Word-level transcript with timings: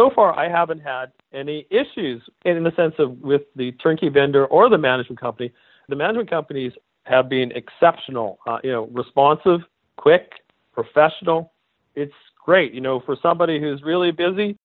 so 0.00 0.10
far, 0.14 0.38
I 0.38 0.48
haven't 0.48 0.80
had 0.80 1.12
any 1.34 1.66
issues 1.70 2.22
in 2.46 2.64
the 2.64 2.72
sense 2.74 2.94
of 2.98 3.18
with 3.18 3.42
the 3.54 3.72
turnkey 3.72 4.08
vendor 4.08 4.46
or 4.46 4.70
the 4.70 4.78
management 4.78 5.20
company. 5.20 5.52
The 5.90 5.96
management 5.96 6.30
companies 6.30 6.72
have 7.04 7.28
been 7.28 7.52
exceptional, 7.52 8.38
uh, 8.46 8.58
you 8.64 8.72
know, 8.72 8.86
responsive, 8.92 9.60
quick, 9.96 10.32
professional. 10.72 11.52
It's 11.96 12.14
great. 12.42 12.72
You 12.72 12.80
know, 12.80 13.00
for 13.04 13.14
somebody 13.20 13.60
who's 13.60 13.82
really 13.82 14.10
busy, 14.10 14.56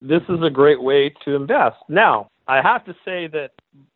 this 0.00 0.22
is 0.28 0.40
a 0.42 0.50
great 0.50 0.80
way 0.80 1.12
to 1.24 1.34
invest. 1.34 1.78
Now, 1.88 2.28
I 2.46 2.62
have 2.62 2.84
to 2.84 2.94
say 3.04 3.26
that 3.28 3.50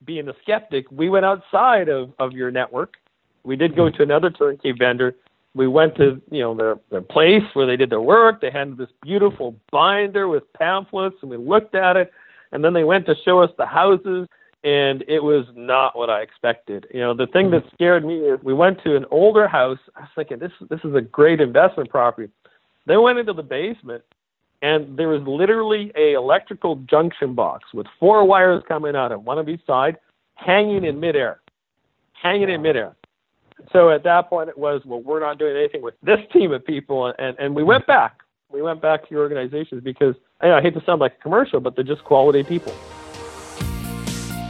being 0.05 0.29
a 0.29 0.35
skeptic, 0.43 0.91
we 0.91 1.09
went 1.09 1.25
outside 1.25 1.89
of, 1.89 2.11
of 2.19 2.33
your 2.33 2.51
network. 2.51 2.95
We 3.45 3.55
did 3.55 3.77
go 3.77 3.89
to 3.89 4.03
another 4.03 4.31
turnkey 4.31 4.73
vendor. 4.77 5.15
We 5.55 5.67
went 5.67 5.97
to 5.97 6.21
you 6.31 6.41
know 6.41 6.55
their 6.55 6.77
their 6.91 7.03
place 7.03 7.43
where 7.55 7.67
they 7.67 7.77
did 7.77 7.91
their 7.91 8.01
work. 8.01 8.41
They 8.41 8.51
had 8.51 8.77
this 8.77 8.91
beautiful 9.03 9.57
binder 9.71 10.29
with 10.29 10.51
pamphlets, 10.53 11.17
and 11.23 11.31
we 11.31 11.37
looked 11.37 11.75
at 11.75 11.97
it. 11.97 12.13
And 12.53 12.65
then 12.65 12.73
they 12.73 12.85
went 12.85 13.07
to 13.07 13.15
show 13.25 13.41
us 13.43 13.51
the 13.59 13.67
houses, 13.67 14.27
and 14.65 15.05
it 15.07 15.23
was 15.23 15.45
not 15.55 15.97
what 15.97 16.11
I 16.11 16.23
expected. 16.23 16.87
You 16.93 17.01
know, 17.01 17.15
the 17.15 17.27
thing 17.27 17.51
that 17.51 17.65
mm-hmm. 17.65 17.75
scared 17.75 18.05
me 18.05 18.19
is 18.21 18.41
we 18.43 18.55
went 18.55 18.83
to 18.85 18.97
an 18.97 19.05
older 19.11 19.47
house. 19.47 19.79
I 19.97 20.01
was 20.01 20.09
thinking 20.15 20.39
this 20.39 20.53
this 20.69 20.81
is 20.85 20.95
a 20.95 21.01
great 21.01 21.41
investment 21.41 21.91
property. 21.91 22.31
They 22.87 22.97
went 22.97 23.19
into 23.19 23.35
the 23.35 23.43
basement, 23.43 24.03
and 24.63 24.99
there 24.99 25.09
was 25.09 25.23
literally 25.27 25.93
a 25.97 26.15
electrical 26.15 26.77
junction 26.91 27.35
box 27.35 27.65
with 27.73 27.87
four 28.01 28.25
wires 28.25 28.63
coming 28.67 28.97
out 28.97 29.13
of 29.13 29.25
one 29.25 29.39
of 29.39 29.49
each 29.49 29.65
side, 29.67 29.99
hanging 30.35 30.85
in 30.85 30.99
midair, 30.99 31.41
hanging 32.21 32.49
in 32.49 32.63
midair. 32.63 32.97
So 33.73 33.91
at 33.91 34.05
that 34.05 34.29
point, 34.29 34.49
it 34.49 34.59
was 34.59 34.83
well, 34.85 35.01
we're 35.01 35.21
not 35.21 35.39
doing 35.39 35.57
anything 35.57 35.83
with 35.83 35.95
this 36.03 36.21
team 36.33 36.53
of 36.53 36.65
people, 36.65 37.13
and 37.19 37.39
and 37.39 37.55
we 37.55 37.63
went 37.63 37.87
back. 37.87 38.21
We 38.51 38.63
went 38.63 38.81
back 38.81 39.03
to 39.03 39.11
your 39.11 39.21
organizations 39.21 39.83
because 39.83 40.15
I, 40.41 40.49
know, 40.49 40.57
I 40.57 40.63
hate 40.63 40.75
to 40.75 40.83
sound 40.85 41.01
like 41.01 41.17
a 41.19 41.23
commercial, 41.23 41.61
but 41.61 41.77
they're 41.77 41.85
just 41.85 42.05
quality 42.05 42.43
people. 42.43 42.73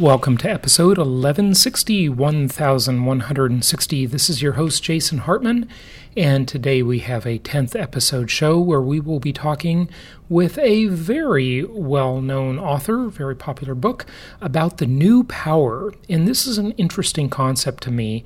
Welcome 0.00 0.38
to 0.38 0.50
episode 0.50 0.98
1160, 0.98 2.08
1160. 2.08 4.06
This 4.06 4.28
is 4.28 4.42
your 4.42 4.54
host, 4.54 4.82
Jason 4.82 5.18
Hartman, 5.18 5.68
and 6.16 6.48
today 6.48 6.82
we 6.82 6.98
have 6.98 7.24
a 7.24 7.38
10th 7.38 7.80
episode 7.80 8.28
show 8.28 8.58
where 8.58 8.80
we 8.80 8.98
will 8.98 9.20
be 9.20 9.32
talking 9.32 9.88
with 10.28 10.58
a 10.58 10.86
very 10.86 11.62
well 11.62 12.20
known 12.20 12.58
author, 12.58 13.06
very 13.06 13.36
popular 13.36 13.76
book, 13.76 14.04
about 14.40 14.78
the 14.78 14.86
new 14.86 15.22
power. 15.22 15.92
And 16.08 16.26
this 16.26 16.44
is 16.44 16.58
an 16.58 16.72
interesting 16.72 17.30
concept 17.30 17.84
to 17.84 17.92
me, 17.92 18.24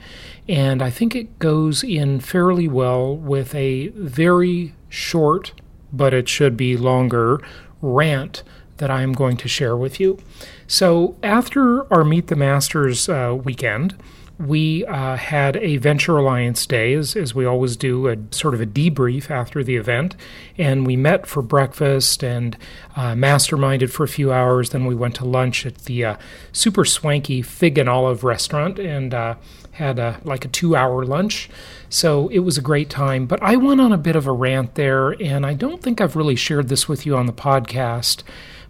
and 0.48 0.80
I 0.80 0.88
think 0.88 1.14
it 1.14 1.38
goes 1.38 1.84
in 1.84 2.20
fairly 2.20 2.66
well 2.66 3.14
with 3.14 3.54
a 3.54 3.88
very 3.88 4.74
short, 4.88 5.52
but 5.92 6.14
it 6.14 6.30
should 6.30 6.56
be 6.56 6.78
longer, 6.78 7.42
rant 7.82 8.42
that 8.78 8.90
I 8.90 9.02
am 9.02 9.12
going 9.12 9.36
to 9.38 9.48
share 9.48 9.76
with 9.76 10.00
you. 10.00 10.18
So, 10.66 11.16
after 11.22 11.92
our 11.92 12.04
Meet 12.04 12.28
the 12.28 12.36
Masters 12.36 13.08
uh, 13.08 13.36
weekend, 13.42 13.96
we 14.38 14.86
uh, 14.86 15.16
had 15.16 15.56
a 15.56 15.78
Venture 15.78 16.16
Alliance 16.16 16.64
day, 16.64 16.94
as, 16.94 17.16
as 17.16 17.34
we 17.34 17.44
always 17.44 17.76
do, 17.76 18.06
a 18.06 18.16
sort 18.30 18.54
of 18.54 18.60
a 18.60 18.66
debrief 18.66 19.30
after 19.30 19.64
the 19.64 19.76
event. 19.76 20.14
And 20.56 20.86
we 20.86 20.96
met 20.96 21.26
for 21.26 21.42
breakfast 21.42 22.22
and 22.22 22.56
uh, 22.94 23.14
masterminded 23.14 23.90
for 23.90 24.04
a 24.04 24.08
few 24.08 24.32
hours. 24.32 24.70
Then 24.70 24.86
we 24.86 24.94
went 24.94 25.16
to 25.16 25.24
lunch 25.24 25.66
at 25.66 25.76
the 25.86 26.04
uh, 26.04 26.16
super 26.52 26.84
swanky 26.84 27.42
Fig 27.42 27.78
and 27.78 27.88
Olive 27.88 28.22
restaurant 28.22 28.78
and 28.78 29.12
uh, 29.12 29.34
had 29.72 29.98
a, 29.98 30.20
like 30.22 30.44
a 30.44 30.48
two 30.48 30.76
hour 30.76 31.04
lunch. 31.04 31.50
So 31.88 32.28
it 32.28 32.40
was 32.40 32.56
a 32.56 32.62
great 32.62 32.90
time. 32.90 33.26
But 33.26 33.42
I 33.42 33.56
went 33.56 33.80
on 33.80 33.92
a 33.92 33.98
bit 33.98 34.14
of 34.14 34.28
a 34.28 34.32
rant 34.32 34.76
there, 34.76 35.20
and 35.20 35.44
I 35.44 35.54
don't 35.54 35.82
think 35.82 36.00
I've 36.00 36.14
really 36.14 36.36
shared 36.36 36.68
this 36.68 36.88
with 36.88 37.06
you 37.06 37.16
on 37.16 37.26
the 37.26 37.32
podcast 37.32 38.22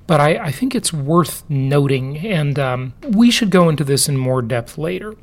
but 0.09 0.21
I, 0.21 0.39
I 0.39 0.51
think 0.51 0.75
it's 0.75 0.93
worth 0.93 1.49
noting, 1.49 2.17
and 2.17 2.59
um, 2.59 2.95
we 3.07 3.31
should 3.31 3.51
go 3.51 3.69
into 3.69 3.85
this 3.85 4.09
in 4.09 4.17
more 4.17 4.43
depth 4.43 4.77
later. 4.79 5.15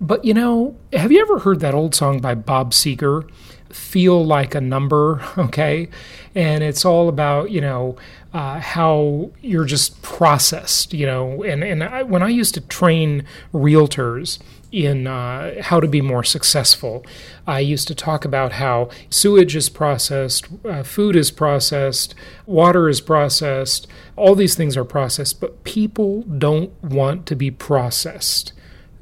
But 0.00 0.24
you 0.24 0.34
know, 0.34 0.76
have 0.92 1.10
you 1.10 1.20
ever 1.20 1.40
heard 1.40 1.58
that 1.60 1.74
old 1.74 1.94
song 1.94 2.20
by 2.20 2.36
Bob 2.36 2.72
Seger? 2.72 3.28
Feel 3.70 4.24
like 4.24 4.54
a 4.54 4.60
number, 4.60 5.22
okay? 5.38 5.88
And 6.34 6.62
it's 6.62 6.84
all 6.84 7.08
about, 7.08 7.50
you 7.50 7.60
know, 7.60 7.96
uh, 8.32 8.60
how 8.60 9.30
you're 9.40 9.64
just 9.64 10.00
processed, 10.02 10.92
you 10.92 11.06
know. 11.06 11.42
And, 11.42 11.64
and 11.64 11.82
I, 11.82 12.02
when 12.02 12.22
I 12.22 12.28
used 12.28 12.54
to 12.54 12.60
train 12.60 13.24
realtors, 13.52 14.38
in 14.70 15.06
uh, 15.06 15.62
how 15.62 15.80
to 15.80 15.88
be 15.88 16.00
more 16.00 16.22
successful. 16.22 17.04
I 17.46 17.60
used 17.60 17.88
to 17.88 17.94
talk 17.94 18.24
about 18.24 18.52
how 18.52 18.90
sewage 19.08 19.56
is 19.56 19.68
processed, 19.68 20.46
uh, 20.64 20.82
food 20.82 21.16
is 21.16 21.30
processed, 21.30 22.14
water 22.46 22.88
is 22.88 23.00
processed, 23.00 23.86
all 24.16 24.34
these 24.34 24.54
things 24.54 24.76
are 24.76 24.84
processed, 24.84 25.40
but 25.40 25.64
people 25.64 26.22
don't 26.22 26.72
want 26.82 27.26
to 27.26 27.36
be 27.36 27.50
processed. 27.50 28.52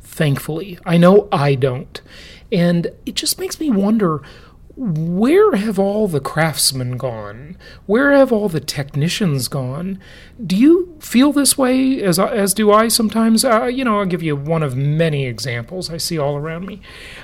Thankfully, 0.03 0.79
I 0.87 0.97
know 0.97 1.29
I 1.33 1.57
don't. 1.57 2.01
And 2.53 2.93
it 3.05 3.17
just 3.17 3.41
makes 3.41 3.59
me 3.59 3.71
wonder 3.71 4.23
where 4.79 5.57
have 5.57 5.79
all 5.79 6.07
the 6.07 6.21
craftsmen 6.21 6.99
gone? 6.99 7.57
Where 7.87 8.13
have 8.13 8.31
all 8.31 8.51
the 8.51 8.61
technicians 8.61 9.49
gone? 9.49 9.99
Do 10.45 10.55
you 10.55 10.95
feel 11.01 11.33
this 11.33 11.57
way 11.57 12.03
as 12.03 12.19
as 12.19 12.53
do 12.53 12.71
I 12.71 12.89
sometimes? 12.89 13.43
Uh, 13.43 13.65
you 13.65 13.85
know, 13.85 13.99
I'll 13.99 14.07
give 14.07 14.23
you 14.23 14.37
one 14.37 14.63
of 14.63 14.77
many 14.77 15.25
examples 15.25 15.89
I 15.89 15.97
see 15.97 16.19
all 16.19 16.37
around 16.37 16.67
me. 16.67 16.83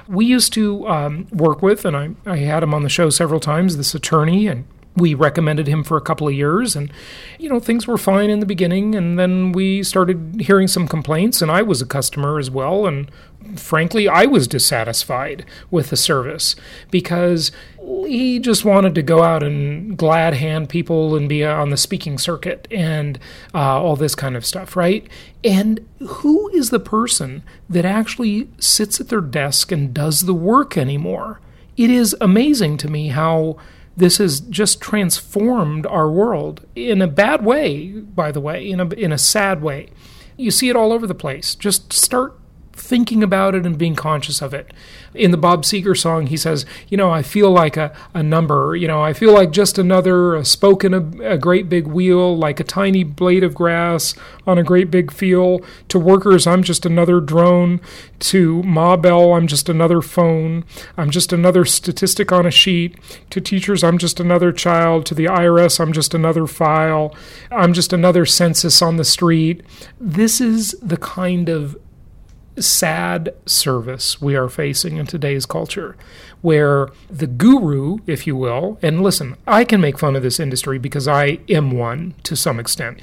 We 0.09 0.25
used 0.25 0.55
to 0.55 0.89
um, 0.89 1.27
work 1.31 1.61
with, 1.61 1.85
and 1.85 1.95
I, 1.95 2.11
I 2.25 2.39
had 2.39 2.63
him 2.63 2.73
on 2.73 2.85
the 2.85 2.89
show 2.89 3.11
several 3.11 3.41
times. 3.41 3.77
This 3.77 3.95
attorney 3.95 4.47
and 4.47 4.65
we 4.97 5.15
recommended 5.15 5.67
him 5.67 5.83
for 5.83 5.97
a 5.97 6.03
couple 6.03 6.29
of 6.29 6.35
years 6.35 6.77
and 6.77 6.93
you 7.39 7.49
know 7.49 7.59
things 7.59 7.87
were 7.87 7.99
fine 7.99 8.31
in 8.31 8.41
the 8.41 8.47
beginning 8.47 8.95
and 8.95 9.19
then 9.19 9.53
we 9.53 9.83
started 9.83 10.41
hearing 10.41 10.69
some 10.69 10.87
complaints 10.87 11.41
and 11.41 11.51
I 11.51 11.63
was 11.63 11.81
a 11.81 11.87
customer 11.87 12.39
as 12.39 12.51
well 12.51 12.87
and 12.87 13.11
frankly 13.57 14.09
I 14.09 14.27
was 14.27 14.47
dissatisfied 14.47 15.45
with 15.71 15.91
the 15.91 15.97
service 15.97 16.55
because 16.91 17.53
he 18.07 18.39
just 18.39 18.65
wanted 18.65 18.95
to 18.95 19.03
go 19.03 19.23
out 19.23 19.43
and 19.43 19.97
glad 19.97 20.35
hand 20.35 20.69
people 20.69 21.17
and 21.17 21.29
be 21.29 21.45
on 21.45 21.71
the 21.71 21.77
speaking 21.77 22.19
circuit 22.19 22.69
and 22.71 23.19
uh, 23.55 23.81
all 23.83 23.97
this 23.97 24.15
kind 24.15 24.37
of 24.37 24.45
stuff 24.45 24.77
right? 24.77 25.07
And 25.43 25.87
who 25.99 26.49
is 26.51 26.71
the 26.71 26.79
person 26.79 27.43
that 27.69 27.85
actually 27.85 28.49
sits 28.59 29.01
at 29.01 29.09
their 29.09 29.21
desk 29.21 29.73
and 29.73 29.93
does 29.93 30.23
the 30.23 30.35
work 30.35 30.77
anymore? 30.77 31.41
It 31.77 31.91
is 31.91 32.15
amazing 32.21 32.77
to 32.79 32.89
me 32.89 33.09
how 33.09 33.57
this 33.97 34.19
has 34.19 34.41
just 34.41 34.81
transformed 34.81 35.87
our 35.87 36.11
world 36.11 36.67
in 36.75 37.03
a 37.03 37.07
bad 37.07 37.45
way, 37.45 37.89
by 37.89 38.33
the 38.33 38.41
way, 38.41 38.69
in 38.69 38.81
a, 38.81 38.89
in 38.91 39.13
a 39.13 39.19
sad 39.19 39.63
way. 39.63 39.89
You 40.37 40.51
see 40.51 40.69
it 40.69 40.77
all 40.77 40.93
over 40.93 41.07
the 41.07 41.15
place. 41.15 41.55
Just 41.55 41.93
start 41.93 42.39
thinking 42.73 43.23
about 43.23 43.55
it 43.55 43.67
and 43.67 43.79
being 43.79 43.95
conscious 43.95 44.41
of 44.41 44.55
it. 44.55 44.73
In 45.15 45.31
the 45.31 45.37
Bob 45.37 45.63
Seger 45.63 45.97
song, 45.97 46.27
he 46.27 46.37
says, 46.37 46.65
You 46.89 46.97
know, 46.97 47.11
I 47.11 47.23
feel 47.23 47.51
like 47.51 47.77
a, 47.77 47.95
a 48.15 48.23
number. 48.23 48.75
You 48.75 48.89
know, 48.89 49.03
I 49.03 49.13
feel 49.13 49.33
like 49.33 49.51
just 49.51 49.79
another 49.79 50.35
a 50.35 50.45
spoke 50.45 50.85
in 50.85 50.95
a, 50.95 51.33
a 51.33 51.39
great 51.39 51.69
big 51.69 51.87
wheel, 51.87 52.37
like 52.37 52.61
a 52.61 52.65
tiny 52.65 53.05
blade 53.05 53.45
of 53.45 53.55
grass 53.55 54.15
on 54.47 54.59
a 54.59 54.63
great 54.63 54.91
big 54.91 55.13
field. 55.13 55.65
To 55.89 55.99
workers, 55.99 56.47
I'm 56.47 56.63
just 56.63 56.87
another 56.87 57.21
drone. 57.21 57.81
To 58.21 58.63
Ma 58.63 58.97
Bell, 58.97 59.35
I'm 59.35 59.47
just 59.47 59.69
another 59.69 60.01
phone. 60.01 60.65
I'm 60.97 61.11
just 61.11 61.33
another 61.33 61.65
statistic 61.65 62.33
on 62.33 62.47
a 62.47 62.51
sheet. 62.51 62.97
To 63.31 63.41
teachers, 63.41 63.85
I'm 63.85 63.99
just 63.99 64.21
another 64.21 64.53
child. 64.53 65.07
To 65.07 65.15
the 65.15 65.27
IRS, 65.27 65.81
I'm 65.81 65.93
just 65.93 66.15
another 66.15 66.47
file. 66.47 67.15
I'm 67.51 67.73
just 67.73 67.93
another 67.93 68.25
census 68.25 68.81
on 68.81 68.97
the 68.97 69.05
street. 69.05 69.63
This 70.01 70.41
is 70.41 70.75
the 70.83 70.97
kind 70.97 71.49
of 71.49 71.77
sad 72.59 73.35
service 73.47 74.21
we 74.21 74.37
are 74.37 74.49
facing 74.49 74.97
in 74.97 75.07
today's 75.07 75.47
culture, 75.47 75.97
where 76.41 76.89
the 77.09 77.27
guru, 77.27 77.99
if 78.07 78.27
you 78.27 78.37
will, 78.37 78.79
and 78.83 79.03
listen, 79.03 79.37
I 79.47 79.65
can 79.65 79.81
make 79.81 79.99
fun 79.99 80.17
of 80.17 80.23
this 80.23 80.41
industry 80.41 80.79
because 80.79 81.09
I 81.09 81.39
am 81.49 81.71
one 81.71 82.15
to 82.25 82.37
some 82.37 82.61
extent. 82.61 83.01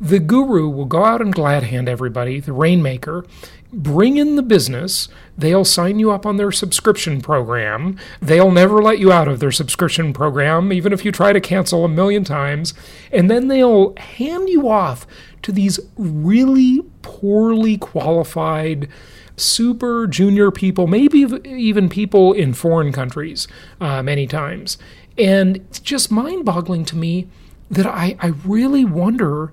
The 0.00 0.18
guru 0.18 0.68
will 0.68 0.84
go 0.84 1.04
out 1.04 1.22
and 1.22 1.32
glad 1.32 1.64
hand 1.64 1.88
everybody, 1.88 2.40
the 2.40 2.52
rainmaker, 2.52 3.24
bring 3.72 4.18
in 4.18 4.36
the 4.36 4.42
business. 4.42 5.08
They'll 5.36 5.64
sign 5.64 5.98
you 5.98 6.10
up 6.10 6.26
on 6.26 6.36
their 6.36 6.52
subscription 6.52 7.20
program. 7.20 7.98
They'll 8.20 8.50
never 8.50 8.82
let 8.82 8.98
you 8.98 9.10
out 9.10 9.28
of 9.28 9.40
their 9.40 9.52
subscription 9.52 10.12
program, 10.12 10.72
even 10.72 10.92
if 10.92 11.04
you 11.04 11.12
try 11.12 11.32
to 11.32 11.40
cancel 11.40 11.84
a 11.84 11.88
million 11.88 12.24
times. 12.24 12.74
And 13.10 13.30
then 13.30 13.48
they'll 13.48 13.96
hand 13.96 14.48
you 14.48 14.68
off 14.68 15.06
to 15.42 15.52
these 15.52 15.80
really 15.96 16.82
poorly 17.02 17.76
qualified, 17.76 18.88
super 19.36 20.06
junior 20.06 20.50
people, 20.50 20.86
maybe 20.86 21.20
even 21.44 21.88
people 21.88 22.32
in 22.32 22.54
foreign 22.54 22.92
countries 22.92 23.48
uh, 23.80 24.02
many 24.02 24.26
times. 24.26 24.78
And 25.18 25.56
it's 25.56 25.80
just 25.80 26.10
mind 26.10 26.44
boggling 26.44 26.84
to 26.86 26.96
me 26.96 27.28
that 27.70 27.86
I, 27.86 28.16
I 28.20 28.28
really 28.44 28.84
wonder 28.84 29.52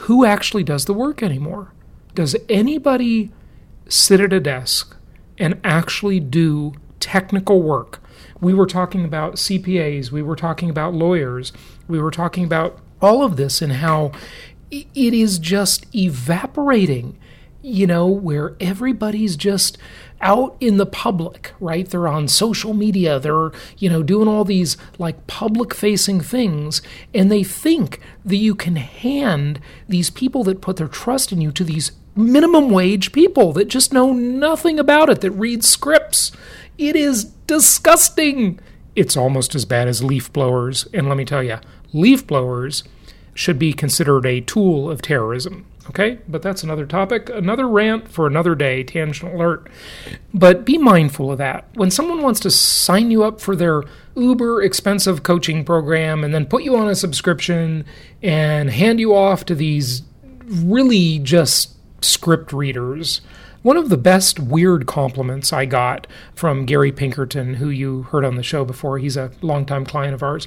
who 0.00 0.24
actually 0.24 0.62
does 0.62 0.84
the 0.84 0.94
work 0.94 1.22
anymore. 1.22 1.72
Does 2.14 2.36
anybody 2.48 3.30
sit 3.88 4.20
at 4.20 4.32
a 4.32 4.40
desk 4.40 4.96
and 5.38 5.58
actually 5.64 6.20
do 6.20 6.74
technical 7.00 7.62
work? 7.62 8.02
We 8.40 8.54
were 8.54 8.66
talking 8.66 9.04
about 9.04 9.34
CPAs, 9.34 10.10
we 10.10 10.22
were 10.22 10.36
talking 10.36 10.70
about 10.70 10.94
lawyers, 10.94 11.52
we 11.88 12.00
were 12.00 12.10
talking 12.10 12.44
about 12.44 12.78
all 13.02 13.22
of 13.22 13.36
this 13.36 13.62
and 13.62 13.74
how 13.74 14.12
it 14.70 15.14
is 15.14 15.38
just 15.38 15.86
evaporating, 15.94 17.18
you 17.62 17.86
know, 17.86 18.06
where 18.06 18.56
everybody's 18.60 19.36
just 19.36 19.76
out 20.20 20.56
in 20.60 20.76
the 20.76 20.86
public, 20.86 21.52
right? 21.60 21.88
They're 21.88 22.08
on 22.08 22.28
social 22.28 22.74
media, 22.74 23.18
they're, 23.18 23.52
you 23.78 23.88
know, 23.88 24.02
doing 24.02 24.28
all 24.28 24.44
these 24.44 24.76
like 24.98 25.26
public 25.26 25.74
facing 25.74 26.20
things, 26.20 26.82
and 27.14 27.30
they 27.30 27.42
think 27.42 28.00
that 28.24 28.36
you 28.36 28.54
can 28.54 28.76
hand 28.76 29.60
these 29.88 30.10
people 30.10 30.44
that 30.44 30.60
put 30.60 30.76
their 30.76 30.88
trust 30.88 31.32
in 31.32 31.40
you 31.40 31.52
to 31.52 31.64
these 31.64 31.92
minimum 32.14 32.70
wage 32.70 33.12
people 33.12 33.52
that 33.52 33.68
just 33.68 33.92
know 33.92 34.12
nothing 34.12 34.78
about 34.78 35.08
it, 35.08 35.20
that 35.20 35.30
read 35.32 35.64
scripts. 35.64 36.32
It 36.76 36.96
is 36.96 37.24
disgusting. 37.24 38.58
It's 38.94 39.16
almost 39.16 39.54
as 39.54 39.64
bad 39.64 39.88
as 39.88 40.04
leaf 40.04 40.32
blowers. 40.32 40.86
And 40.92 41.08
let 41.08 41.16
me 41.16 41.24
tell 41.24 41.42
you, 41.42 41.58
leaf 41.92 42.26
blowers 42.26 42.84
should 43.40 43.58
be 43.58 43.72
considered 43.72 44.26
a 44.26 44.42
tool 44.42 44.90
of 44.90 45.00
terrorism. 45.00 45.64
Okay, 45.88 46.18
but 46.28 46.42
that's 46.42 46.62
another 46.62 46.84
topic, 46.84 47.30
another 47.30 47.66
rant 47.66 48.06
for 48.06 48.26
another 48.26 48.54
day, 48.54 48.84
tangent 48.84 49.32
alert. 49.32 49.66
But 50.34 50.66
be 50.66 50.76
mindful 50.76 51.32
of 51.32 51.38
that. 51.38 51.64
When 51.74 51.90
someone 51.90 52.22
wants 52.22 52.38
to 52.40 52.50
sign 52.50 53.10
you 53.10 53.24
up 53.24 53.40
for 53.40 53.56
their 53.56 53.82
uber 54.14 54.62
expensive 54.62 55.22
coaching 55.22 55.64
program 55.64 56.22
and 56.22 56.34
then 56.34 56.44
put 56.44 56.64
you 56.64 56.76
on 56.76 56.88
a 56.88 56.94
subscription 56.94 57.86
and 58.22 58.70
hand 58.70 59.00
you 59.00 59.16
off 59.16 59.46
to 59.46 59.54
these 59.54 60.02
really 60.44 61.18
just 61.18 61.72
script 62.04 62.52
readers. 62.52 63.22
One 63.62 63.76
of 63.76 63.88
the 63.88 63.96
best 63.96 64.38
weird 64.38 64.86
compliments 64.86 65.52
I 65.52 65.64
got 65.64 66.06
from 66.34 66.66
Gary 66.66 66.92
Pinkerton, 66.92 67.54
who 67.54 67.68
you 67.68 68.02
heard 68.04 68.24
on 68.24 68.36
the 68.36 68.42
show 68.42 68.64
before, 68.64 68.98
he's 68.98 69.16
a 69.16 69.32
longtime 69.42 69.86
client 69.86 70.14
of 70.14 70.22
ours. 70.22 70.46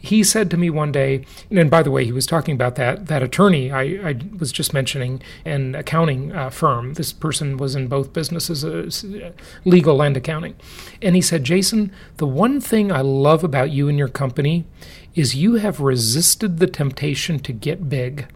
He 0.00 0.22
said 0.22 0.50
to 0.50 0.56
me 0.56 0.70
one 0.70 0.92
day, 0.92 1.24
and 1.50 1.70
by 1.70 1.82
the 1.82 1.90
way, 1.90 2.04
he 2.04 2.12
was 2.12 2.26
talking 2.26 2.54
about 2.54 2.76
that 2.76 3.06
that 3.06 3.22
attorney 3.22 3.70
I, 3.70 3.82
I 4.10 4.20
was 4.38 4.52
just 4.52 4.72
mentioning, 4.72 5.22
an 5.44 5.74
accounting 5.74 6.32
uh, 6.32 6.50
firm. 6.50 6.94
This 6.94 7.12
person 7.12 7.56
was 7.56 7.74
in 7.74 7.88
both 7.88 8.12
businesses, 8.12 8.64
uh, 8.64 9.32
legal 9.64 10.00
and 10.02 10.16
accounting. 10.16 10.54
And 11.02 11.16
he 11.16 11.22
said, 11.22 11.44
Jason, 11.44 11.92
the 12.18 12.26
one 12.26 12.60
thing 12.60 12.92
I 12.92 13.00
love 13.00 13.42
about 13.42 13.70
you 13.70 13.88
and 13.88 13.98
your 13.98 14.08
company 14.08 14.64
is 15.14 15.34
you 15.34 15.54
have 15.54 15.80
resisted 15.80 16.58
the 16.58 16.66
temptation 16.66 17.38
to 17.40 17.52
get 17.52 17.88
big. 17.88 18.26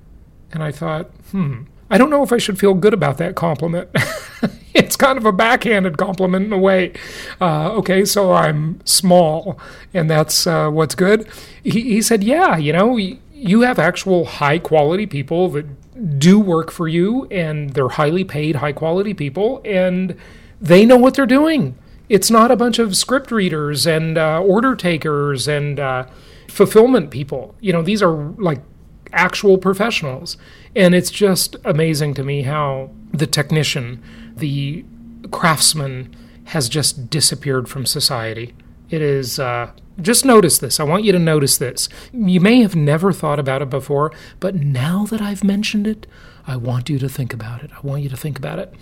And 0.52 0.62
I 0.62 0.72
thought, 0.72 1.06
hmm, 1.30 1.62
I 1.92 1.98
don't 1.98 2.08
know 2.08 2.22
if 2.22 2.32
I 2.32 2.38
should 2.38 2.58
feel 2.58 2.72
good 2.72 2.94
about 2.94 3.18
that 3.18 3.34
compliment. 3.34 3.90
it's 4.74 4.96
kind 4.96 5.18
of 5.18 5.26
a 5.26 5.32
backhanded 5.32 5.98
compliment 5.98 6.46
in 6.46 6.52
a 6.54 6.58
way. 6.58 6.94
Uh, 7.38 7.70
okay, 7.72 8.06
so 8.06 8.32
I'm 8.32 8.80
small, 8.86 9.60
and 9.92 10.10
that's 10.10 10.46
uh, 10.46 10.70
what's 10.70 10.94
good. 10.94 11.28
He, 11.62 11.82
he 11.82 12.00
said, 12.00 12.24
Yeah, 12.24 12.56
you 12.56 12.72
know, 12.72 12.96
you 12.96 13.60
have 13.60 13.78
actual 13.78 14.24
high 14.24 14.58
quality 14.58 15.04
people 15.04 15.50
that 15.50 16.18
do 16.18 16.40
work 16.40 16.70
for 16.70 16.88
you, 16.88 17.26
and 17.30 17.74
they're 17.74 17.90
highly 17.90 18.24
paid, 18.24 18.56
high 18.56 18.72
quality 18.72 19.12
people, 19.12 19.60
and 19.62 20.16
they 20.62 20.86
know 20.86 20.96
what 20.96 21.12
they're 21.12 21.26
doing. 21.26 21.76
It's 22.08 22.30
not 22.30 22.50
a 22.50 22.56
bunch 22.56 22.78
of 22.78 22.96
script 22.96 23.30
readers 23.30 23.86
and 23.86 24.16
uh, 24.16 24.40
order 24.40 24.74
takers 24.74 25.46
and 25.46 25.78
uh, 25.78 26.06
fulfillment 26.48 27.10
people. 27.10 27.54
You 27.60 27.74
know, 27.74 27.82
these 27.82 28.02
are 28.02 28.14
like 28.38 28.62
actual 29.12 29.58
professionals. 29.58 30.36
And 30.74 30.94
it's 30.94 31.10
just 31.10 31.56
amazing 31.64 32.14
to 32.14 32.24
me 32.24 32.42
how 32.42 32.90
the 33.12 33.26
technician, 33.26 34.02
the 34.34 34.84
craftsman, 35.30 36.14
has 36.44 36.68
just 36.68 37.10
disappeared 37.10 37.68
from 37.68 37.86
society. 37.86 38.54
It 38.90 39.02
is, 39.02 39.38
uh, 39.38 39.70
just 40.00 40.24
notice 40.24 40.58
this. 40.58 40.80
I 40.80 40.84
want 40.84 41.04
you 41.04 41.12
to 41.12 41.18
notice 41.18 41.58
this. 41.58 41.88
You 42.12 42.40
may 42.40 42.62
have 42.62 42.74
never 42.74 43.12
thought 43.12 43.38
about 43.38 43.62
it 43.62 43.70
before, 43.70 44.12
but 44.40 44.54
now 44.54 45.04
that 45.06 45.20
I've 45.20 45.44
mentioned 45.44 45.86
it, 45.86 46.06
I 46.46 46.56
want 46.56 46.88
you 46.88 46.98
to 46.98 47.08
think 47.08 47.32
about 47.32 47.62
it. 47.62 47.70
I 47.72 47.86
want 47.86 48.02
you 48.02 48.08
to 48.08 48.16
think 48.16 48.38
about 48.38 48.58
it. 48.58 48.74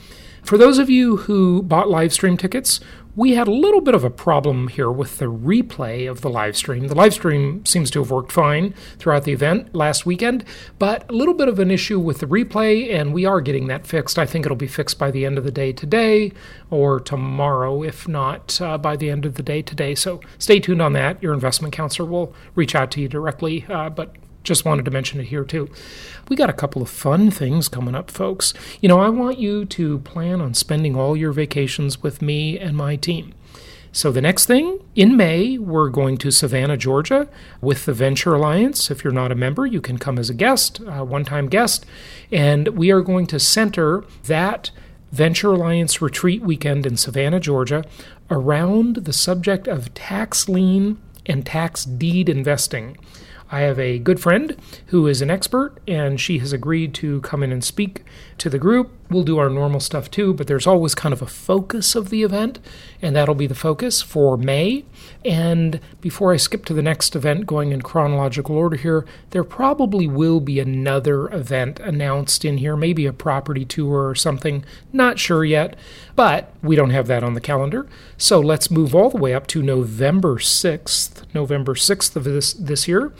For 0.42 0.58
those 0.58 0.78
of 0.78 0.90
you 0.90 1.18
who 1.18 1.62
bought 1.62 1.88
live 1.88 2.12
stream 2.12 2.36
tickets, 2.36 2.80
we 3.16 3.34
had 3.34 3.48
a 3.48 3.52
little 3.52 3.80
bit 3.80 3.94
of 3.94 4.04
a 4.04 4.10
problem 4.10 4.68
here 4.68 4.90
with 4.90 5.18
the 5.18 5.30
replay 5.30 6.08
of 6.08 6.20
the 6.20 6.30
live 6.30 6.56
stream. 6.56 6.86
The 6.86 6.94
live 6.94 7.12
stream 7.12 7.66
seems 7.66 7.90
to 7.90 7.98
have 7.98 8.10
worked 8.10 8.30
fine 8.30 8.72
throughout 8.98 9.24
the 9.24 9.32
event 9.32 9.74
last 9.74 10.06
weekend, 10.06 10.44
but 10.78 11.10
a 11.10 11.12
little 11.12 11.34
bit 11.34 11.48
of 11.48 11.58
an 11.58 11.70
issue 11.70 11.98
with 11.98 12.20
the 12.20 12.26
replay, 12.26 12.92
and 12.92 13.12
we 13.12 13.24
are 13.24 13.40
getting 13.40 13.66
that 13.66 13.86
fixed. 13.86 14.18
I 14.18 14.26
think 14.26 14.46
it'll 14.46 14.56
be 14.56 14.68
fixed 14.68 14.98
by 14.98 15.10
the 15.10 15.26
end 15.26 15.38
of 15.38 15.44
the 15.44 15.50
day 15.50 15.72
today 15.72 16.32
or 16.70 17.00
tomorrow, 17.00 17.82
if 17.82 18.06
not 18.06 18.60
uh, 18.60 18.78
by 18.78 18.96
the 18.96 19.10
end 19.10 19.26
of 19.26 19.34
the 19.34 19.42
day 19.42 19.62
today. 19.62 19.94
So 19.94 20.20
stay 20.38 20.60
tuned 20.60 20.80
on 20.80 20.92
that. 20.92 21.22
Your 21.22 21.34
investment 21.34 21.74
counselor 21.74 22.08
will 22.08 22.32
reach 22.54 22.74
out 22.74 22.90
to 22.92 23.00
you 23.00 23.08
directly, 23.08 23.66
uh, 23.68 23.90
but 23.90 24.14
just 24.42 24.64
wanted 24.64 24.84
to 24.84 24.90
mention 24.90 25.20
it 25.20 25.26
here 25.26 25.44
too. 25.44 25.70
We 26.28 26.36
got 26.36 26.50
a 26.50 26.54
couple 26.54 26.82
of 26.82 26.88
fun 26.88 27.30
things 27.30 27.68
coming 27.68 27.94
up, 27.94 28.10
folks. 28.10 28.54
You 28.80 28.88
know, 28.88 29.00
I 29.00 29.08
want 29.08 29.38
you 29.38 29.64
to 29.66 29.98
plan 30.00 30.40
on 30.40 30.54
spending 30.54 30.96
all 30.96 31.16
your 31.16 31.32
vacations 31.32 32.02
with 32.02 32.22
me 32.22 32.58
and 32.58 32.76
my 32.76 32.96
team. 32.96 33.34
So, 33.92 34.12
the 34.12 34.20
next 34.22 34.46
thing 34.46 34.78
in 34.94 35.16
May, 35.16 35.58
we're 35.58 35.88
going 35.88 36.16
to 36.18 36.30
Savannah, 36.30 36.76
Georgia 36.76 37.28
with 37.60 37.86
the 37.86 37.92
Venture 37.92 38.34
Alliance. 38.34 38.88
If 38.88 39.02
you're 39.02 39.12
not 39.12 39.32
a 39.32 39.34
member, 39.34 39.66
you 39.66 39.80
can 39.80 39.98
come 39.98 40.16
as 40.16 40.30
a 40.30 40.34
guest, 40.34 40.80
a 40.86 41.04
one 41.04 41.24
time 41.24 41.48
guest. 41.48 41.84
And 42.30 42.68
we 42.68 42.92
are 42.92 43.00
going 43.00 43.26
to 43.26 43.40
center 43.40 44.04
that 44.26 44.70
Venture 45.10 45.48
Alliance 45.48 46.00
retreat 46.00 46.40
weekend 46.40 46.86
in 46.86 46.96
Savannah, 46.96 47.40
Georgia 47.40 47.84
around 48.30 48.96
the 48.96 49.12
subject 49.12 49.66
of 49.66 49.92
tax 49.92 50.48
lien 50.48 50.98
and 51.26 51.44
tax 51.44 51.84
deed 51.84 52.28
investing. 52.28 52.96
I 53.52 53.60
have 53.60 53.78
a 53.78 53.98
good 53.98 54.20
friend 54.20 54.56
who 54.86 55.06
is 55.06 55.20
an 55.22 55.30
expert, 55.30 55.78
and 55.88 56.20
she 56.20 56.38
has 56.38 56.52
agreed 56.52 56.94
to 56.94 57.20
come 57.22 57.42
in 57.42 57.50
and 57.50 57.64
speak 57.64 58.04
to 58.38 58.48
the 58.48 58.58
group. 58.58 58.90
We'll 59.10 59.24
do 59.24 59.38
our 59.38 59.50
normal 59.50 59.80
stuff 59.80 60.08
too, 60.08 60.32
but 60.32 60.46
there's 60.46 60.68
always 60.68 60.94
kind 60.94 61.12
of 61.12 61.20
a 61.20 61.26
focus 61.26 61.96
of 61.96 62.10
the 62.10 62.22
event, 62.22 62.60
and 63.02 63.16
that'll 63.16 63.34
be 63.34 63.48
the 63.48 63.56
focus 63.56 64.00
for 64.02 64.36
May. 64.36 64.84
And 65.24 65.80
before 66.00 66.32
I 66.32 66.36
skip 66.36 66.64
to 66.66 66.74
the 66.74 66.82
next 66.82 67.16
event, 67.16 67.44
going 67.44 67.72
in 67.72 67.82
chronological 67.82 68.56
order 68.56 68.76
here, 68.76 69.04
there 69.30 69.42
probably 69.42 70.06
will 70.06 70.38
be 70.38 70.60
another 70.60 71.28
event 71.34 71.80
announced 71.80 72.44
in 72.44 72.58
here, 72.58 72.76
maybe 72.76 73.04
a 73.04 73.12
property 73.12 73.64
tour 73.64 74.08
or 74.08 74.14
something. 74.14 74.64
Not 74.92 75.18
sure 75.18 75.44
yet, 75.44 75.76
but 76.14 76.54
we 76.62 76.76
don't 76.76 76.90
have 76.90 77.08
that 77.08 77.24
on 77.24 77.34
the 77.34 77.40
calendar. 77.40 77.88
So 78.16 78.38
let's 78.38 78.70
move 78.70 78.94
all 78.94 79.10
the 79.10 79.18
way 79.18 79.34
up 79.34 79.48
to 79.48 79.60
November 79.60 80.36
6th, 80.36 81.24
November 81.34 81.74
6th 81.74 82.14
of 82.14 82.22
this, 82.22 82.52
this 82.52 82.86
year, 82.86 83.12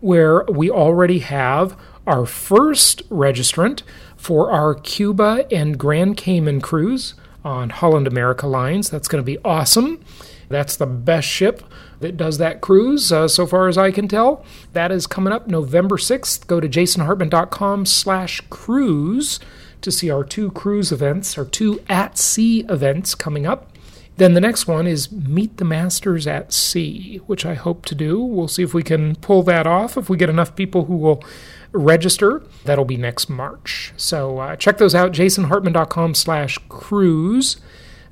where 0.00 0.44
we 0.44 0.70
already 0.70 1.20
have 1.20 1.74
our 2.06 2.24
first 2.24 3.08
registrant 3.10 3.82
for 4.28 4.50
our 4.50 4.74
Cuba 4.74 5.46
and 5.50 5.78
Grand 5.78 6.18
Cayman 6.18 6.60
cruise 6.60 7.14
on 7.46 7.70
Holland 7.70 8.06
America 8.06 8.46
Lines. 8.46 8.90
That's 8.90 9.08
going 9.08 9.24
to 9.24 9.26
be 9.26 9.38
awesome. 9.42 10.04
That's 10.50 10.76
the 10.76 10.84
best 10.84 11.26
ship 11.26 11.62
that 12.00 12.18
does 12.18 12.36
that 12.36 12.60
cruise, 12.60 13.10
uh, 13.10 13.26
so 13.28 13.46
far 13.46 13.68
as 13.68 13.78
I 13.78 13.90
can 13.90 14.06
tell. 14.06 14.44
That 14.74 14.92
is 14.92 15.06
coming 15.06 15.32
up 15.32 15.48
November 15.48 15.96
6th. 15.96 16.46
Go 16.46 16.60
to 16.60 16.68
jasonhartman.com 16.68 17.86
slash 17.86 18.42
cruise 18.50 19.40
to 19.80 19.90
see 19.90 20.10
our 20.10 20.24
two 20.24 20.50
cruise 20.50 20.92
events, 20.92 21.38
our 21.38 21.46
two 21.46 21.80
at-sea 21.88 22.66
events 22.68 23.14
coming 23.14 23.46
up. 23.46 23.72
Then 24.18 24.34
the 24.34 24.42
next 24.42 24.66
one 24.66 24.86
is 24.86 25.10
Meet 25.10 25.56
the 25.56 25.64
Masters 25.64 26.26
at 26.26 26.52
Sea, 26.52 27.22
which 27.26 27.46
I 27.46 27.54
hope 27.54 27.86
to 27.86 27.94
do. 27.94 28.20
We'll 28.20 28.48
see 28.48 28.62
if 28.62 28.74
we 28.74 28.82
can 28.82 29.16
pull 29.16 29.42
that 29.44 29.66
off. 29.66 29.96
If 29.96 30.10
we 30.10 30.18
get 30.18 30.28
enough 30.28 30.54
people 30.54 30.84
who 30.84 30.96
will 30.96 31.24
register, 31.72 32.42
that'll 32.64 32.84
be 32.84 32.96
next 32.96 33.28
March. 33.28 33.92
So 33.96 34.38
uh, 34.38 34.56
check 34.56 34.78
those 34.78 34.94
out, 34.94 35.12
jasonhartman.com 35.12 36.14
slash 36.14 36.58
cruise. 36.68 37.58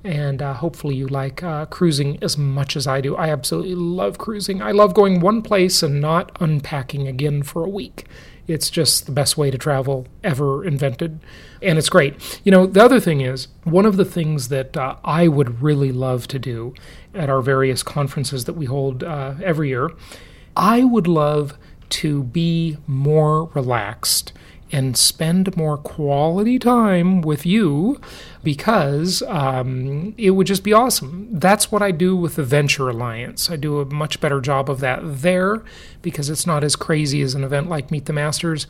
And 0.05 0.41
uh, 0.41 0.55
hopefully 0.55 0.95
you 0.95 1.09
like 1.09 1.43
uh, 1.43 1.67
cruising 1.67 2.23
as 2.23 2.39
much 2.39 2.77
as 2.77 2.87
I 2.87 3.01
do. 3.01 3.17
I 3.17 3.31
absolutely 3.31 3.75
love 3.75 4.19
cruising. 4.19 4.63
I 4.63 4.71
love 4.71 4.95
going 4.95 5.21
one 5.21 5.43
place 5.43 5.83
and 5.83 6.01
not 6.01 6.37
unpacking 6.41 7.09
again 7.09 7.43
for 7.43 7.65
a 7.65 7.69
week. 7.69 8.07
It's 8.47 8.71
just 8.71 9.07
the 9.07 9.13
best 9.13 9.37
way 9.37 9.51
to 9.51 9.59
travel 9.59 10.07
ever 10.23 10.65
invented. 10.65 11.19
And 11.61 11.79
it's 11.79 11.89
great. 11.89 12.41
You 12.45 12.53
know, 12.53 12.67
the 12.67 12.85
other 12.85 13.01
thing 13.01 13.21
is, 13.21 13.49
one 13.65 13.85
of 13.85 13.97
the 13.97 14.05
things 14.05 14.49
that 14.49 14.77
uh, 14.77 14.95
I 15.05 15.27
would 15.27 15.61
really 15.61 15.91
love 15.91 16.29
to 16.29 16.39
do 16.39 16.73
at 17.13 17.29
our 17.29 17.43
various 17.43 17.83
conferences 17.83 18.45
that 18.45 18.53
we 18.53 18.67
hold 18.67 19.03
uh, 19.03 19.35
every 19.43 19.71
year, 19.71 19.91
I 20.57 20.85
would 20.85 21.09
love 21.09 21.59
to 21.91 22.25
be 22.25 22.77
more 22.87 23.47
relaxed 23.55 24.33
and 24.73 24.97
spend 24.97 25.57
more 25.57 25.77
quality 25.77 26.59
time 26.59 27.21
with 27.23 27.47
you 27.47 28.01
because 28.43 29.23
um, 29.23 30.13
it 30.19 30.31
would 30.31 30.47
just 30.47 30.65
be 30.65 30.73
awesome. 30.73 31.29
That's 31.31 31.71
what 31.71 31.83
I 31.83 31.93
do 31.93 32.17
with 32.17 32.35
the 32.35 32.43
Venture 32.43 32.89
Alliance. 32.89 33.49
I 33.49 33.57
do 33.57 33.81
a 33.81 33.85
much 33.85 34.21
better 34.21 34.41
job 34.41 34.69
of 34.69 34.81
that 34.81 35.01
there 35.03 35.63
because 36.03 36.29
it's 36.29 36.47
not 36.47 36.65
as 36.65 36.75
crazy 36.75 37.23
as 37.23 37.35
an 37.35 37.45
event 37.45 37.69
like 37.69 37.91
Meet 37.91 38.07
the 38.07 38.13
Masters. 38.13 38.67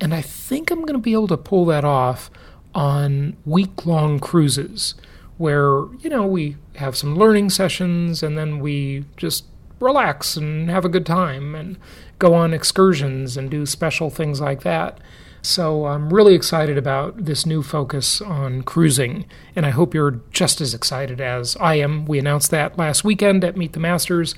And 0.00 0.14
I 0.14 0.22
think 0.22 0.70
I'm 0.70 0.82
going 0.82 0.94
to 0.94 0.98
be 0.98 1.12
able 1.12 1.28
to 1.28 1.36
pull 1.36 1.64
that 1.66 1.84
off 1.84 2.30
on 2.74 3.36
week 3.44 3.84
long 3.84 4.20
cruises 4.20 4.94
where, 5.36 5.84
you 6.00 6.08
know, 6.10 6.26
we 6.26 6.56
have 6.76 6.96
some 6.96 7.16
learning 7.16 7.50
sessions 7.50 8.22
and 8.22 8.38
then 8.38 8.60
we 8.60 9.04
just 9.16 9.44
relax 9.80 10.36
and 10.36 10.70
have 10.70 10.84
a 10.84 10.88
good 10.88 11.06
time 11.06 11.54
and 11.54 11.76
go 12.20 12.34
on 12.34 12.54
excursions 12.54 13.36
and 13.36 13.50
do 13.50 13.66
special 13.66 14.10
things 14.10 14.40
like 14.40 14.62
that. 14.62 14.98
So 15.42 15.86
I'm 15.86 16.12
really 16.12 16.34
excited 16.34 16.76
about 16.76 17.24
this 17.24 17.46
new 17.46 17.62
focus 17.62 18.20
on 18.20 18.62
cruising, 18.62 19.24
and 19.56 19.64
I 19.64 19.70
hope 19.70 19.94
you're 19.94 20.20
just 20.30 20.60
as 20.60 20.74
excited 20.74 21.20
as 21.20 21.56
I 21.56 21.76
am. 21.76 22.04
We 22.04 22.18
announced 22.18 22.50
that 22.50 22.78
last 22.78 23.04
weekend 23.04 23.42
at 23.42 23.56
Meet 23.56 23.72
the 23.72 23.80
Masters. 23.80 24.34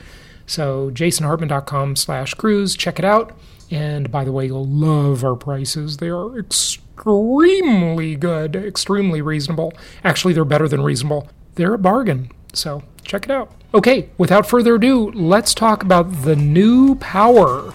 So 0.46 0.90
jasonhartman.com 0.92 1.96
slash 1.96 2.34
cruise, 2.34 2.76
check 2.76 2.98
it 2.98 3.04
out. 3.04 3.36
And 3.70 4.10
by 4.10 4.24
the 4.24 4.32
way, 4.32 4.46
you'll 4.46 4.66
love 4.66 5.24
our 5.24 5.34
prices. 5.34 5.96
They 5.96 6.08
are 6.08 6.38
extremely 6.38 8.14
good, 8.16 8.54
extremely 8.54 9.22
reasonable. 9.22 9.72
Actually, 10.04 10.34
they're 10.34 10.44
better 10.44 10.68
than 10.68 10.82
reasonable. 10.82 11.28
They're 11.54 11.74
a 11.74 11.78
bargain. 11.78 12.30
So 12.52 12.82
check 13.02 13.24
it 13.24 13.30
out. 13.30 13.50
Okay, 13.74 14.10
without 14.18 14.46
further 14.46 14.74
ado, 14.74 15.10
let's 15.12 15.54
talk 15.54 15.82
about 15.82 16.24
the 16.24 16.36
new 16.36 16.94
power 16.96 17.72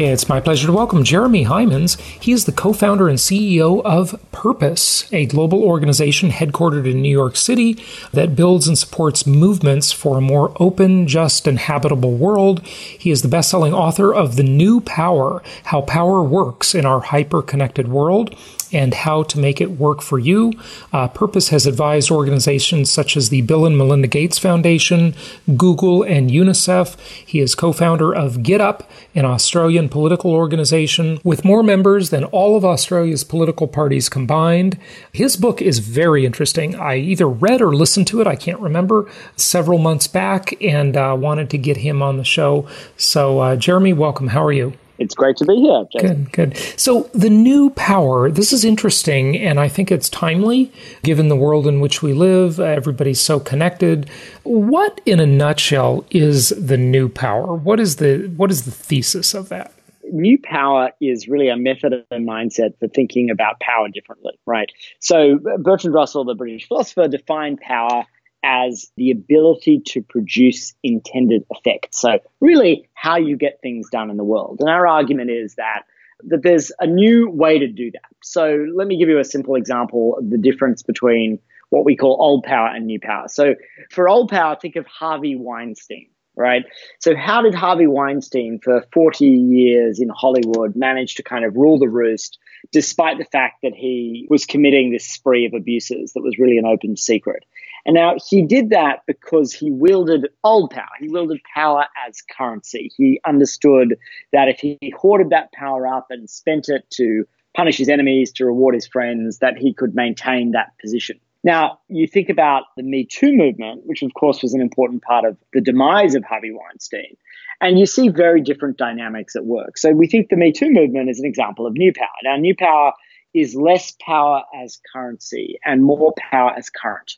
It's 0.00 0.28
my 0.28 0.38
pleasure 0.38 0.68
to 0.68 0.72
welcome 0.72 1.02
Jeremy 1.02 1.46
Heimans. 1.46 1.98
He 1.98 2.30
is 2.30 2.44
the 2.44 2.52
co 2.52 2.72
founder 2.72 3.08
and 3.08 3.18
CEO 3.18 3.82
of 3.84 4.20
Purpose, 4.30 5.12
a 5.12 5.26
global 5.26 5.60
organization 5.64 6.30
headquartered 6.30 6.88
in 6.88 7.02
New 7.02 7.10
York 7.10 7.34
City 7.34 7.82
that 8.12 8.36
builds 8.36 8.68
and 8.68 8.78
supports 8.78 9.26
movements 9.26 9.90
for 9.90 10.16
a 10.16 10.20
more 10.20 10.52
open, 10.60 11.08
just, 11.08 11.48
and 11.48 11.58
habitable 11.58 12.12
world. 12.12 12.64
He 12.64 13.10
is 13.10 13.22
the 13.22 13.28
best 13.28 13.50
selling 13.50 13.74
author 13.74 14.14
of 14.14 14.36
The 14.36 14.44
New 14.44 14.80
Power 14.82 15.42
How 15.64 15.80
Power 15.80 16.22
Works 16.22 16.76
in 16.76 16.86
Our 16.86 17.00
Hyper 17.00 17.42
Connected 17.42 17.88
World 17.88 18.36
and 18.72 18.94
how 18.94 19.22
to 19.24 19.38
make 19.38 19.60
it 19.60 19.72
work 19.72 20.02
for 20.02 20.18
you. 20.18 20.52
Uh, 20.92 21.08
Purpose 21.08 21.48
has 21.48 21.66
advised 21.66 22.10
organizations 22.10 22.90
such 22.90 23.16
as 23.16 23.28
the 23.28 23.42
Bill 23.42 23.66
and 23.66 23.76
Melinda 23.76 24.08
Gates 24.08 24.38
Foundation, 24.38 25.14
Google, 25.56 26.02
and 26.02 26.30
UNICEF. 26.30 26.98
He 27.26 27.40
is 27.40 27.54
co 27.54 27.72
founder 27.72 28.14
of 28.14 28.38
GetUp, 28.38 28.84
an 29.14 29.24
Australian 29.24 29.88
political 29.88 30.32
organization 30.32 31.18
with 31.24 31.44
more 31.44 31.62
members 31.62 32.10
than 32.10 32.24
all 32.24 32.56
of 32.56 32.64
Australia's 32.64 33.24
political 33.24 33.66
parties 33.66 34.08
combined. 34.08 34.78
His 35.12 35.36
book 35.36 35.60
is 35.60 35.78
very 35.78 36.24
interesting. 36.24 36.74
I 36.74 36.96
either 36.96 37.28
read 37.28 37.60
or 37.60 37.74
listened 37.74 38.06
to 38.08 38.20
it, 38.20 38.26
I 38.26 38.36
can't 38.36 38.60
remember, 38.60 39.10
several 39.36 39.78
months 39.78 40.06
back 40.06 40.54
and 40.62 40.96
uh, 40.96 41.16
wanted 41.18 41.50
to 41.50 41.58
get 41.58 41.78
him 41.78 42.02
on 42.02 42.16
the 42.16 42.24
show. 42.24 42.68
So, 42.96 43.40
uh, 43.40 43.56
Jeremy, 43.56 43.92
welcome. 43.92 44.28
How 44.28 44.44
are 44.44 44.52
you? 44.52 44.74
It's 44.98 45.14
great 45.14 45.36
to 45.38 45.44
be 45.44 45.56
here. 45.56 45.84
Jason. 45.92 46.24
Good, 46.24 46.32
good. 46.32 46.56
So 46.76 47.10
the 47.14 47.30
new 47.30 47.70
power, 47.70 48.30
this 48.30 48.52
is 48.52 48.64
interesting, 48.64 49.36
and 49.36 49.60
I 49.60 49.68
think 49.68 49.90
it's 49.90 50.08
timely 50.08 50.72
given 51.02 51.28
the 51.28 51.36
world 51.36 51.66
in 51.66 51.80
which 51.80 52.02
we 52.02 52.12
live. 52.12 52.58
Everybody's 52.58 53.20
so 53.20 53.38
connected. 53.40 54.10
What, 54.42 55.00
in 55.06 55.20
a 55.20 55.26
nutshell, 55.26 56.04
is 56.10 56.50
the 56.50 56.76
new 56.76 57.08
power? 57.08 57.54
What 57.54 57.80
is 57.80 57.96
the 57.96 58.32
what 58.36 58.50
is 58.50 58.64
the 58.64 58.70
thesis 58.70 59.34
of 59.34 59.48
that? 59.48 59.72
New 60.10 60.38
power 60.38 60.90
is 61.00 61.28
really 61.28 61.48
a 61.48 61.56
method 61.56 62.04
and 62.10 62.26
mindset 62.26 62.78
for 62.78 62.88
thinking 62.88 63.30
about 63.30 63.60
power 63.60 63.88
differently, 63.88 64.38
right? 64.46 64.70
So 65.00 65.38
Bertrand 65.58 65.94
Russell, 65.94 66.24
the 66.24 66.34
British 66.34 66.66
philosopher, 66.66 67.08
defined 67.08 67.60
power 67.60 68.06
as 68.42 68.90
the 68.96 69.10
ability 69.10 69.82
to 69.86 70.02
produce 70.02 70.74
intended 70.82 71.44
effects. 71.50 72.00
So, 72.00 72.18
really, 72.40 72.88
how 72.94 73.16
you 73.16 73.36
get 73.36 73.60
things 73.62 73.88
done 73.90 74.10
in 74.10 74.16
the 74.16 74.24
world. 74.24 74.58
And 74.60 74.68
our 74.68 74.86
argument 74.86 75.30
is 75.30 75.54
that 75.56 75.82
that 76.24 76.42
there's 76.42 76.72
a 76.80 76.86
new 76.86 77.30
way 77.30 77.60
to 77.60 77.68
do 77.68 77.92
that. 77.92 78.10
So, 78.22 78.66
let 78.74 78.86
me 78.86 78.98
give 78.98 79.08
you 79.08 79.18
a 79.18 79.24
simple 79.24 79.54
example 79.54 80.16
of 80.18 80.30
the 80.30 80.38
difference 80.38 80.82
between 80.82 81.38
what 81.70 81.84
we 81.84 81.96
call 81.96 82.16
old 82.20 82.44
power 82.44 82.68
and 82.68 82.86
new 82.86 83.00
power. 83.00 83.28
So, 83.28 83.54
for 83.90 84.08
old 84.08 84.30
power, 84.30 84.56
think 84.60 84.76
of 84.76 84.86
Harvey 84.86 85.36
Weinstein, 85.36 86.08
right? 86.36 86.64
So, 87.00 87.14
how 87.16 87.42
did 87.42 87.54
Harvey 87.54 87.86
Weinstein, 87.86 88.60
for 88.62 88.84
40 88.92 89.26
years 89.26 90.00
in 90.00 90.08
Hollywood, 90.08 90.76
manage 90.76 91.16
to 91.16 91.22
kind 91.22 91.44
of 91.44 91.56
rule 91.56 91.78
the 91.78 91.88
roost, 91.88 92.38
despite 92.72 93.18
the 93.18 93.24
fact 93.24 93.58
that 93.62 93.74
he 93.74 94.26
was 94.30 94.46
committing 94.46 94.90
this 94.90 95.06
spree 95.06 95.46
of 95.46 95.54
abuses 95.54 96.12
that 96.14 96.22
was 96.22 96.38
really 96.38 96.58
an 96.58 96.66
open 96.66 96.96
secret? 96.96 97.44
And 97.88 97.94
now 97.94 98.16
he 98.28 98.42
did 98.42 98.68
that 98.68 98.98
because 99.06 99.50
he 99.50 99.70
wielded 99.70 100.28
old 100.44 100.72
power. 100.72 100.84
He 101.00 101.08
wielded 101.08 101.40
power 101.54 101.86
as 102.06 102.20
currency. 102.36 102.92
He 102.94 103.18
understood 103.24 103.96
that 104.30 104.46
if 104.46 104.60
he 104.60 104.92
hoarded 104.94 105.30
that 105.30 105.52
power 105.52 105.86
up 105.86 106.08
and 106.10 106.28
spent 106.28 106.68
it 106.68 106.84
to 106.90 107.24
punish 107.56 107.78
his 107.78 107.88
enemies, 107.88 108.30
to 108.32 108.44
reward 108.44 108.74
his 108.74 108.86
friends, 108.86 109.38
that 109.38 109.56
he 109.56 109.72
could 109.72 109.94
maintain 109.94 110.50
that 110.50 110.72
position. 110.78 111.18
Now, 111.44 111.78
you 111.88 112.06
think 112.06 112.28
about 112.28 112.64
the 112.76 112.82
Me 112.82 113.06
Too 113.06 113.34
movement, 113.34 113.86
which 113.86 114.02
of 114.02 114.12
course 114.12 114.42
was 114.42 114.52
an 114.52 114.60
important 114.60 115.02
part 115.02 115.24
of 115.24 115.38
the 115.54 115.62
demise 115.62 116.14
of 116.14 116.24
Harvey 116.24 116.52
Weinstein, 116.52 117.16
and 117.62 117.78
you 117.78 117.86
see 117.86 118.10
very 118.10 118.42
different 118.42 118.76
dynamics 118.76 119.34
at 119.34 119.46
work. 119.46 119.78
So 119.78 119.92
we 119.92 120.08
think 120.08 120.28
the 120.28 120.36
Me 120.36 120.52
Too 120.52 120.70
movement 120.70 121.08
is 121.08 121.20
an 121.20 121.24
example 121.24 121.66
of 121.66 121.72
new 121.72 121.94
power. 121.94 122.08
Now, 122.22 122.36
new 122.36 122.54
power 122.54 122.92
is 123.32 123.54
less 123.54 123.96
power 124.04 124.42
as 124.62 124.78
currency 124.92 125.58
and 125.64 125.82
more 125.82 126.12
power 126.30 126.52
as 126.54 126.68
current. 126.68 127.16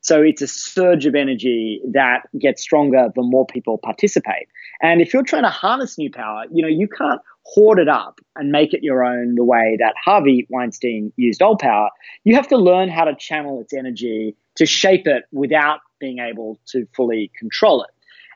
So 0.00 0.22
it's 0.22 0.42
a 0.42 0.46
surge 0.46 1.06
of 1.06 1.14
energy 1.14 1.80
that 1.92 2.22
gets 2.38 2.62
stronger 2.62 3.08
the 3.14 3.22
more 3.22 3.46
people 3.46 3.78
participate. 3.78 4.48
And 4.80 5.00
if 5.00 5.12
you're 5.12 5.24
trying 5.24 5.42
to 5.42 5.50
harness 5.50 5.98
new 5.98 6.10
power, 6.10 6.44
you 6.52 6.62
know, 6.62 6.68
you 6.68 6.88
can't 6.88 7.20
hoard 7.44 7.78
it 7.78 7.88
up 7.88 8.20
and 8.36 8.52
make 8.52 8.74
it 8.74 8.82
your 8.82 9.04
own 9.04 9.34
the 9.34 9.44
way 9.44 9.76
that 9.80 9.94
Harvey 10.02 10.46
Weinstein 10.50 11.12
used 11.16 11.42
old 11.42 11.58
power. 11.58 11.90
You 12.24 12.34
have 12.34 12.48
to 12.48 12.56
learn 12.56 12.88
how 12.88 13.04
to 13.04 13.14
channel 13.14 13.60
its 13.60 13.72
energy 13.72 14.36
to 14.56 14.66
shape 14.66 15.06
it 15.06 15.24
without 15.32 15.80
being 15.98 16.18
able 16.18 16.60
to 16.66 16.86
fully 16.94 17.30
control 17.38 17.82
it 17.82 17.90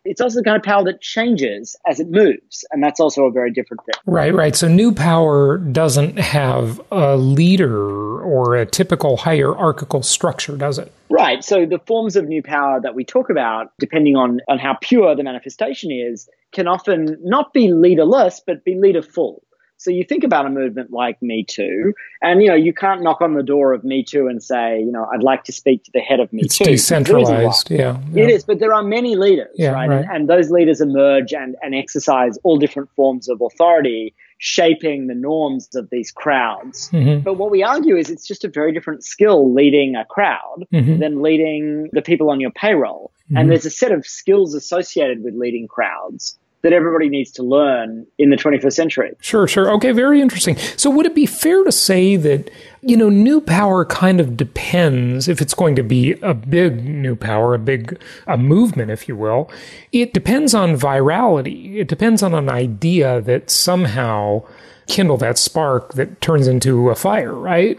it's 0.04 0.20
also 0.20 0.40
the 0.40 0.44
kind 0.44 0.56
of 0.56 0.62
power 0.62 0.84
that 0.84 1.00
changes 1.00 1.76
as 1.86 2.00
it 2.00 2.10
moves. 2.10 2.64
And 2.70 2.82
that's 2.82 3.00
also 3.00 3.24
a 3.24 3.30
very 3.30 3.52
different 3.52 3.84
thing. 3.84 3.94
Right, 4.06 4.34
right. 4.34 4.56
So 4.56 4.68
new 4.68 4.92
power 4.92 5.58
doesn't 5.58 6.18
have 6.18 6.80
a 6.90 7.16
leader 7.16 8.20
or 8.22 8.56
a 8.56 8.66
typical 8.66 9.16
hierarchical 9.16 10.02
structure, 10.02 10.56
does 10.56 10.78
it? 10.78 10.92
Right. 11.08 11.44
So 11.44 11.66
the 11.66 11.78
forms 11.78 12.16
of 12.16 12.26
new 12.26 12.42
power 12.42 12.80
that 12.80 12.94
we 12.94 13.04
talk 13.04 13.30
about, 13.30 13.72
depending 13.78 14.16
on, 14.16 14.40
on 14.48 14.58
how 14.58 14.76
pure 14.80 15.14
the 15.14 15.22
manifestation 15.22 15.90
is, 15.90 16.28
can 16.52 16.66
often 16.66 17.16
not 17.22 17.52
be 17.52 17.72
leaderless, 17.72 18.40
but 18.44 18.64
be 18.64 18.74
leaderful. 18.74 19.42
So 19.82 19.90
you 19.90 20.04
think 20.04 20.22
about 20.22 20.46
a 20.46 20.48
movement 20.48 20.92
like 20.92 21.20
Me 21.20 21.42
Too, 21.42 21.92
and 22.22 22.40
you 22.40 22.48
know 22.48 22.54
you 22.54 22.72
can't 22.72 23.02
knock 23.02 23.20
on 23.20 23.34
the 23.34 23.42
door 23.42 23.72
of 23.72 23.82
Me 23.82 24.04
Too 24.04 24.28
and 24.28 24.40
say, 24.40 24.78
you 24.78 24.92
know, 24.92 25.08
I'd 25.12 25.24
like 25.24 25.42
to 25.44 25.52
speak 25.52 25.82
to 25.84 25.90
the 25.92 25.98
head 25.98 26.20
of 26.20 26.32
Me 26.32 26.42
it's 26.44 26.56
Too. 26.56 26.64
It's 26.70 26.82
decentralized, 26.82 27.68
yeah, 27.68 27.98
yeah, 28.12 28.22
It 28.22 28.30
is, 28.30 28.44
but 28.44 28.60
there 28.60 28.72
are 28.72 28.84
many 28.84 29.16
leaders, 29.16 29.54
yeah, 29.56 29.72
right? 29.72 29.88
right. 29.88 30.04
And, 30.04 30.10
and 30.10 30.28
those 30.28 30.52
leaders 30.52 30.80
emerge 30.80 31.32
and, 31.32 31.56
and 31.62 31.74
exercise 31.74 32.38
all 32.44 32.58
different 32.58 32.90
forms 32.94 33.28
of 33.28 33.40
authority, 33.40 34.14
shaping 34.38 35.08
the 35.08 35.16
norms 35.16 35.68
of 35.74 35.90
these 35.90 36.12
crowds. 36.12 36.88
Mm-hmm. 36.90 37.24
But 37.24 37.34
what 37.34 37.50
we 37.50 37.64
argue 37.64 37.96
is 37.96 38.08
it's 38.08 38.26
just 38.26 38.44
a 38.44 38.48
very 38.48 38.72
different 38.72 39.02
skill 39.02 39.52
leading 39.52 39.96
a 39.96 40.04
crowd 40.04 40.64
mm-hmm. 40.72 41.00
than 41.00 41.22
leading 41.22 41.90
the 41.92 42.02
people 42.02 42.30
on 42.30 42.38
your 42.38 42.52
payroll. 42.52 43.10
Mm-hmm. 43.24 43.36
And 43.36 43.50
there's 43.50 43.66
a 43.66 43.70
set 43.70 43.90
of 43.90 44.06
skills 44.06 44.54
associated 44.54 45.24
with 45.24 45.34
leading 45.34 45.66
crowds 45.66 46.38
that 46.62 46.72
everybody 46.72 47.08
needs 47.08 47.30
to 47.32 47.42
learn 47.42 48.06
in 48.18 48.30
the 48.30 48.36
21st 48.36 48.72
century. 48.72 49.12
Sure, 49.20 49.46
sure. 49.46 49.70
Okay, 49.72 49.92
very 49.92 50.20
interesting. 50.20 50.56
So, 50.76 50.90
would 50.90 51.06
it 51.06 51.14
be 51.14 51.26
fair 51.26 51.64
to 51.64 51.72
say 51.72 52.16
that, 52.16 52.50
you 52.82 52.96
know, 52.96 53.08
new 53.08 53.40
power 53.40 53.84
kind 53.84 54.20
of 54.20 54.36
depends, 54.36 55.28
if 55.28 55.40
it's 55.40 55.54
going 55.54 55.74
to 55.76 55.82
be 55.82 56.12
a 56.22 56.34
big 56.34 56.84
new 56.84 57.16
power, 57.16 57.54
a 57.54 57.58
big 57.58 58.00
a 58.26 58.36
movement, 58.36 58.90
if 58.90 59.08
you 59.08 59.16
will, 59.16 59.50
it 59.90 60.14
depends 60.14 60.54
on 60.54 60.76
virality. 60.76 61.76
It 61.76 61.88
depends 61.88 62.22
on 62.22 62.32
an 62.32 62.48
idea 62.48 63.20
that 63.22 63.50
somehow 63.50 64.44
kindle 64.86 65.16
that 65.16 65.38
spark 65.38 65.94
that 65.94 66.20
turns 66.20 66.46
into 66.46 66.90
a 66.90 66.94
fire, 66.94 67.34
right? 67.34 67.78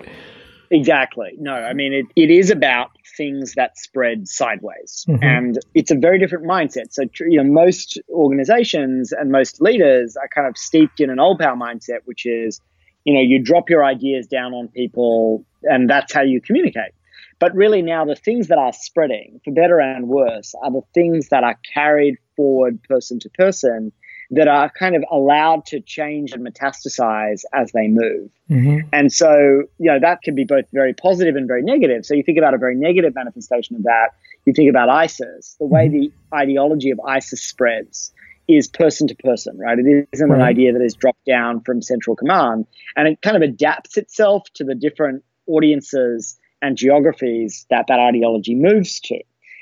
Exactly. 0.74 1.36
No, 1.38 1.54
I 1.54 1.74
mean, 1.74 1.94
it, 1.94 2.08
it 2.16 2.32
is 2.32 2.50
about 2.50 2.90
things 3.16 3.54
that 3.54 3.78
spread 3.78 4.28
sideways. 4.28 5.06
Mm-hmm. 5.08 5.24
And 5.24 5.60
it's 5.76 5.92
a 5.92 5.96
very 5.96 6.18
different 6.18 6.46
mindset. 6.46 6.92
So, 6.92 7.04
you 7.20 7.38
know, 7.38 7.44
most 7.44 8.00
organizations 8.10 9.12
and 9.12 9.32
most 9.32 9.62
leaders 9.62 10.18
are 10.18 10.28
kind 10.28 10.48
of 10.48 10.58
steeped 10.58 11.00
in 11.00 11.12
an 11.12 11.20
old 11.20 11.38
power 11.38 11.56
mindset, 11.56 12.00
which 12.06 12.26
is, 12.26 12.60
you 13.06 13.14
know, 13.14 13.22
you 13.22 13.40
drop 13.40 13.70
your 13.70 13.86
ideas 13.86 14.26
down 14.26 14.56
on 14.56 14.68
people 14.68 15.46
and 15.62 15.88
that's 15.88 16.12
how 16.12 16.24
you 16.24 16.42
communicate. 16.42 16.94
But 17.38 17.54
really 17.54 17.84
now 17.84 18.04
the 18.04 18.16
things 18.16 18.48
that 18.48 18.58
are 18.58 18.74
spreading, 18.74 19.42
for 19.46 19.54
better 19.54 19.80
and 19.80 20.08
worse, 20.08 20.56
are 20.64 20.72
the 20.72 20.82
things 20.96 21.30
that 21.30 21.44
are 21.44 21.60
carried 21.72 22.16
forward 22.36 22.82
person 22.82 23.20
to 23.20 23.30
person 23.30 23.92
that 24.36 24.48
are 24.48 24.70
kind 24.70 24.96
of 24.96 25.04
allowed 25.12 25.66
to 25.68 25.80
change 25.80 26.32
and 26.32 26.46
metastasize 26.46 27.44
as 27.54 27.72
they 27.72 27.88
move. 27.88 28.32
Mm-hmm. 28.50 28.88
And 28.92 29.14
so, 29.14 29.64
you 29.78 29.92
know, 29.92 30.00
that 30.00 30.22
can 30.24 30.34
be 30.34 30.44
both 30.44 30.66
very 30.74 30.94
positive 30.94 31.36
and 31.36 31.48
very 31.48 31.62
negative. 31.62 32.06
So 32.06 32.16
you 32.16 32.24
think 32.24 32.40
about 32.40 32.54
a 32.54 32.58
very 32.58 32.76
negative 32.76 33.14
manifestation 33.14 33.76
of 33.76 33.84
that. 33.84 34.10
You 34.46 34.54
think 34.54 34.70
about 34.70 34.90
ISIS, 34.90 35.56
the 35.60 35.68
way 35.68 35.88
mm-hmm. 35.88 36.00
the 36.00 36.12
ideology 36.34 36.90
of 36.90 37.00
ISIS 37.02 37.44
spreads 37.44 38.12
is 38.48 38.68
person 38.68 39.08
to 39.08 39.16
person, 39.16 39.58
right? 39.58 39.78
It 39.78 40.08
isn't 40.12 40.30
right. 40.30 40.40
an 40.40 40.46
idea 40.46 40.74
that 40.74 40.82
is 40.82 40.96
dropped 40.96 41.26
down 41.26 41.62
from 41.62 41.82
central 41.82 42.16
command 42.16 42.66
and 42.96 43.08
it 43.08 43.22
kind 43.22 43.38
of 43.38 43.44
adapts 43.44 43.98
itself 43.98 44.44
to 44.56 44.64
the 44.64 44.76
different 44.76 45.24
audiences 45.48 46.38
and 46.62 46.76
geographies 46.76 47.66
that 47.70 47.86
that 47.88 48.00
ideology 48.00 48.56
moves 48.56 49.00
to. 49.02 49.20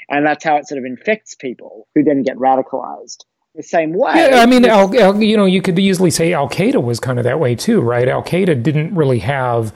And 0.10 0.26
that's 0.26 0.44
how 0.44 0.58
it 0.58 0.68
sort 0.68 0.80
of 0.80 0.86
infects 0.86 1.36
people 1.36 1.88
who 1.94 2.04
then 2.04 2.24
get 2.24 2.38
radicalized 2.38 3.26
the 3.56 3.64
same 3.64 3.94
way. 3.94 4.14
Yeah, 4.16 4.42
I 4.42 4.46
mean, 4.46 4.66
Al, 4.66 4.96
Al, 4.98 5.22
you 5.22 5.36
know, 5.36 5.46
you 5.46 5.62
could 5.62 5.78
easily 5.78 6.12
say 6.12 6.34
Al 6.34 6.50
Qaeda 6.50 6.82
was 6.82 7.00
kind 7.00 7.18
of 7.18 7.26
that 7.26 7.40
way 7.40 7.56
too, 7.56 7.82
right? 7.82 8.08
Al 8.08 8.24
Qaeda 8.24 8.62
didn't 8.64 8.96
really 8.96 9.20
have, 9.20 9.74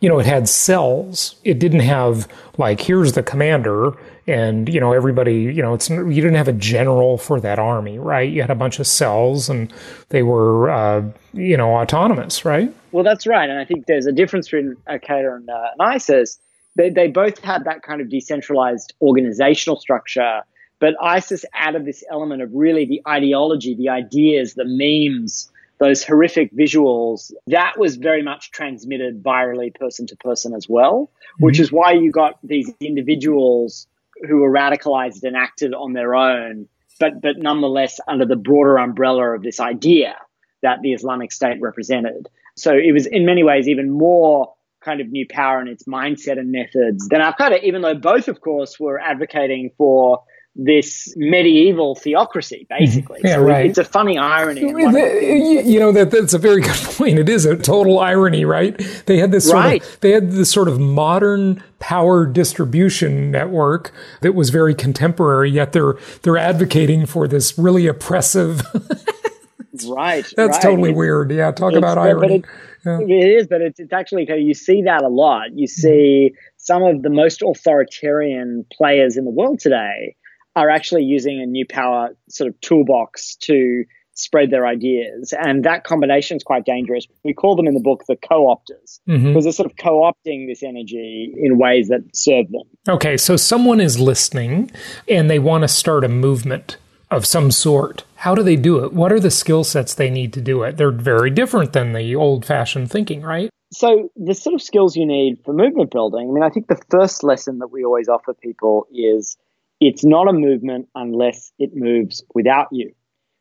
you 0.00 0.08
know, 0.08 0.18
it 0.18 0.26
had 0.26 0.48
cells. 0.48 1.36
It 1.44 1.58
didn't 1.58 1.80
have 1.80 2.26
like 2.56 2.80
here's 2.80 3.12
the 3.12 3.22
commander, 3.22 3.92
and 4.26 4.68
you 4.68 4.80
know 4.80 4.92
everybody. 4.92 5.42
You 5.42 5.62
know, 5.62 5.74
it's 5.74 5.90
you 5.90 6.14
didn't 6.14 6.34
have 6.34 6.48
a 6.48 6.52
general 6.52 7.18
for 7.18 7.40
that 7.40 7.58
army, 7.58 7.98
right? 7.98 8.30
You 8.30 8.40
had 8.40 8.50
a 8.50 8.54
bunch 8.54 8.78
of 8.78 8.86
cells, 8.86 9.50
and 9.50 9.72
they 10.08 10.22
were, 10.22 10.70
uh, 10.70 11.02
you 11.34 11.56
know, 11.56 11.76
autonomous, 11.76 12.44
right? 12.44 12.72
Well, 12.92 13.04
that's 13.04 13.26
right, 13.26 13.48
and 13.50 13.58
I 13.58 13.64
think 13.64 13.86
there's 13.86 14.06
a 14.06 14.12
difference 14.12 14.46
between 14.46 14.76
Al 14.86 14.98
Qaeda 14.98 15.36
and, 15.36 15.50
uh, 15.50 15.68
and 15.72 15.82
ISIS. 15.82 16.38
They, 16.76 16.90
they 16.90 17.08
both 17.08 17.40
had 17.40 17.64
that 17.64 17.82
kind 17.82 18.00
of 18.00 18.08
decentralized 18.08 18.94
organizational 19.02 19.80
structure 19.80 20.42
but 20.80 20.94
ISIS 21.02 21.44
added 21.54 21.84
this 21.84 22.04
element 22.10 22.42
of 22.42 22.50
really 22.52 22.86
the 22.86 23.02
ideology, 23.06 23.74
the 23.74 23.88
ideas, 23.88 24.54
the 24.54 24.64
memes, 24.64 25.50
those 25.78 26.04
horrific 26.04 26.52
visuals. 26.52 27.32
That 27.46 27.78
was 27.78 27.96
very 27.96 28.22
much 28.22 28.50
transmitted 28.50 29.22
virally 29.22 29.74
person 29.74 30.06
to 30.08 30.16
person 30.16 30.54
as 30.54 30.68
well, 30.68 31.10
mm-hmm. 31.10 31.44
which 31.44 31.60
is 31.60 31.72
why 31.72 31.92
you 31.92 32.10
got 32.10 32.38
these 32.42 32.70
individuals 32.80 33.86
who 34.28 34.38
were 34.38 34.52
radicalized 34.52 35.22
and 35.22 35.36
acted 35.36 35.74
on 35.74 35.92
their 35.92 36.14
own, 36.14 36.68
but, 36.98 37.20
but 37.20 37.38
nonetheless 37.38 38.00
under 38.08 38.26
the 38.26 38.36
broader 38.36 38.76
umbrella 38.78 39.34
of 39.34 39.42
this 39.42 39.60
idea 39.60 40.16
that 40.62 40.80
the 40.82 40.92
Islamic 40.92 41.30
State 41.30 41.60
represented. 41.60 42.28
So 42.56 42.72
it 42.72 42.92
was 42.92 43.06
in 43.06 43.24
many 43.24 43.44
ways 43.44 43.68
even 43.68 43.90
more 43.90 44.54
kind 44.80 45.00
of 45.00 45.08
new 45.08 45.26
power 45.28 45.60
in 45.60 45.68
its 45.68 45.84
mindset 45.84 46.38
and 46.38 46.50
methods 46.50 47.08
than 47.08 47.20
Al 47.20 47.34
Qaeda, 47.34 47.62
even 47.62 47.82
though 47.82 47.94
both, 47.94 48.26
of 48.26 48.40
course, 48.40 48.80
were 48.80 48.98
advocating 48.98 49.70
for 49.76 50.22
this 50.58 51.14
medieval 51.16 51.94
theocracy, 51.94 52.66
mm-hmm. 52.70 52.84
basically. 52.84 53.20
Yeah, 53.22 53.36
so 53.36 53.44
right. 53.44 53.66
It's 53.66 53.78
a 53.78 53.84
funny 53.84 54.18
irony. 54.18 54.62
You 54.62 55.78
know 55.78 55.92
that 55.92 56.10
that's 56.10 56.34
a 56.34 56.38
very 56.38 56.60
good 56.60 56.74
point. 56.74 57.18
It 57.18 57.28
is 57.28 57.46
a 57.46 57.56
total 57.56 58.00
irony, 58.00 58.44
right? 58.44 58.76
They 59.06 59.18
had 59.18 59.30
this 59.30 59.46
sort 59.46 59.64
right. 59.64 59.82
of 59.82 60.00
they 60.00 60.10
had 60.10 60.32
this 60.32 60.50
sort 60.50 60.68
of 60.68 60.80
modern 60.80 61.62
power 61.78 62.26
distribution 62.26 63.30
network 63.30 63.92
that 64.20 64.34
was 64.34 64.50
very 64.50 64.74
contemporary, 64.74 65.50
yet 65.50 65.72
they're 65.72 65.94
they're 66.22 66.36
advocating 66.36 67.06
for 67.06 67.28
this 67.28 67.56
really 67.56 67.86
oppressive. 67.86 68.60
right. 69.86 70.26
That's 70.36 70.56
right. 70.56 70.62
totally 70.62 70.90
it's, 70.90 70.98
weird. 70.98 71.30
Yeah, 71.30 71.52
talk 71.52 71.74
about 71.74 71.98
irony. 71.98 72.36
It, 72.36 72.44
yeah. 72.84 72.98
it 73.00 73.28
is, 73.28 73.46
but 73.46 73.60
it's, 73.60 73.78
it's 73.78 73.92
actually 73.92 74.28
you 74.42 74.54
see 74.54 74.82
that 74.82 75.04
a 75.04 75.08
lot. 75.08 75.52
You 75.52 75.68
mm-hmm. 75.68 75.80
see 75.80 76.34
some 76.56 76.82
of 76.82 77.02
the 77.02 77.10
most 77.10 77.42
authoritarian 77.42 78.66
players 78.72 79.16
in 79.16 79.24
the 79.24 79.30
world 79.30 79.60
today 79.60 80.16
are 80.58 80.70
actually 80.70 81.04
using 81.04 81.40
a 81.40 81.46
new 81.46 81.66
power 81.66 82.10
sort 82.28 82.48
of 82.48 82.60
toolbox 82.60 83.36
to 83.36 83.84
spread 84.18 84.50
their 84.50 84.66
ideas. 84.66 85.32
And 85.38 85.64
that 85.64 85.84
combination 85.84 86.36
is 86.36 86.42
quite 86.42 86.64
dangerous. 86.64 87.06
We 87.24 87.32
call 87.32 87.54
them 87.54 87.66
in 87.66 87.74
the 87.74 87.80
book 87.80 88.02
the 88.08 88.16
co 88.16 88.46
opters 88.46 89.00
mm-hmm. 89.08 89.28
because 89.28 89.44
they're 89.44 89.52
sort 89.52 89.70
of 89.70 89.76
co 89.76 90.00
opting 90.00 90.48
this 90.48 90.62
energy 90.62 91.32
in 91.36 91.58
ways 91.58 91.88
that 91.88 92.02
serve 92.14 92.50
them. 92.50 92.64
Okay, 92.88 93.16
so 93.16 93.36
someone 93.36 93.80
is 93.80 93.98
listening 93.98 94.70
and 95.08 95.30
they 95.30 95.38
want 95.38 95.62
to 95.62 95.68
start 95.68 96.04
a 96.04 96.08
movement 96.08 96.76
of 97.10 97.24
some 97.24 97.50
sort. 97.50 98.04
How 98.16 98.34
do 98.34 98.42
they 98.42 98.56
do 98.56 98.84
it? 98.84 98.92
What 98.92 99.12
are 99.12 99.20
the 99.20 99.30
skill 99.30 99.64
sets 99.64 99.94
they 99.94 100.10
need 100.10 100.32
to 100.34 100.40
do 100.40 100.62
it? 100.64 100.76
They're 100.76 100.90
very 100.90 101.30
different 101.30 101.72
than 101.72 101.92
the 101.92 102.14
old 102.16 102.44
fashioned 102.44 102.90
thinking, 102.90 103.22
right? 103.22 103.50
So, 103.70 104.10
the 104.16 104.34
sort 104.34 104.54
of 104.54 104.62
skills 104.62 104.96
you 104.96 105.06
need 105.06 105.42
for 105.44 105.52
movement 105.52 105.90
building, 105.90 106.28
I 106.28 106.32
mean, 106.32 106.42
I 106.42 106.48
think 106.48 106.68
the 106.68 106.80
first 106.90 107.22
lesson 107.22 107.58
that 107.58 107.68
we 107.68 107.84
always 107.84 108.08
offer 108.08 108.32
people 108.32 108.86
is 108.92 109.36
it's 109.80 110.04
not 110.04 110.28
a 110.28 110.32
movement 110.32 110.88
unless 110.94 111.52
it 111.58 111.70
moves 111.74 112.24
without 112.34 112.68
you. 112.72 112.92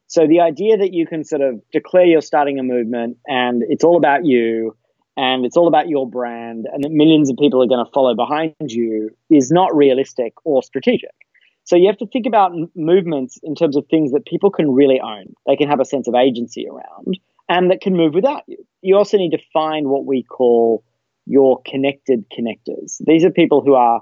So 0.07 0.25
the 0.25 0.39
idea 0.39 0.77
that 0.77 0.93
you 0.93 1.05
can 1.05 1.23
sort 1.23 1.41
of 1.41 1.61
declare 1.71 2.05
you're 2.05 2.21
starting 2.21 2.59
a 2.59 2.63
movement 2.63 3.17
and 3.27 3.63
it's 3.67 3.83
all 3.83 3.97
about 3.97 4.23
you 4.23 4.75
and 5.17 5.45
it's 5.45 5.57
all 5.57 5.67
about 5.67 5.89
your 5.89 6.09
brand 6.09 6.65
and 6.71 6.83
that 6.83 6.91
millions 6.91 7.29
of 7.29 7.37
people 7.37 7.61
are 7.61 7.67
going 7.67 7.83
to 7.83 7.91
follow 7.91 8.15
behind 8.15 8.53
you 8.59 9.09
is 9.29 9.51
not 9.51 9.75
realistic 9.75 10.33
or 10.45 10.63
strategic. 10.63 11.11
So 11.65 11.75
you 11.75 11.87
have 11.87 11.97
to 11.97 12.07
think 12.07 12.25
about 12.25 12.53
movements 12.75 13.37
in 13.43 13.53
terms 13.53 13.75
of 13.75 13.85
things 13.89 14.13
that 14.13 14.25
people 14.25 14.49
can 14.49 14.71
really 14.71 15.01
own. 15.01 15.33
They 15.45 15.57
can 15.57 15.67
have 15.67 15.81
a 15.81 15.85
sense 15.85 16.07
of 16.07 16.15
agency 16.15 16.65
around 16.65 17.19
and 17.49 17.69
that 17.71 17.81
can 17.81 17.97
move 17.97 18.13
without 18.13 18.43
you. 18.47 18.57
You 18.81 18.95
also 18.95 19.17
need 19.17 19.31
to 19.31 19.39
find 19.51 19.87
what 19.87 20.05
we 20.05 20.23
call 20.23 20.85
your 21.25 21.61
connected 21.65 22.23
connectors. 22.29 23.01
These 23.05 23.25
are 23.25 23.31
people 23.31 23.61
who 23.61 23.73
are 23.73 24.01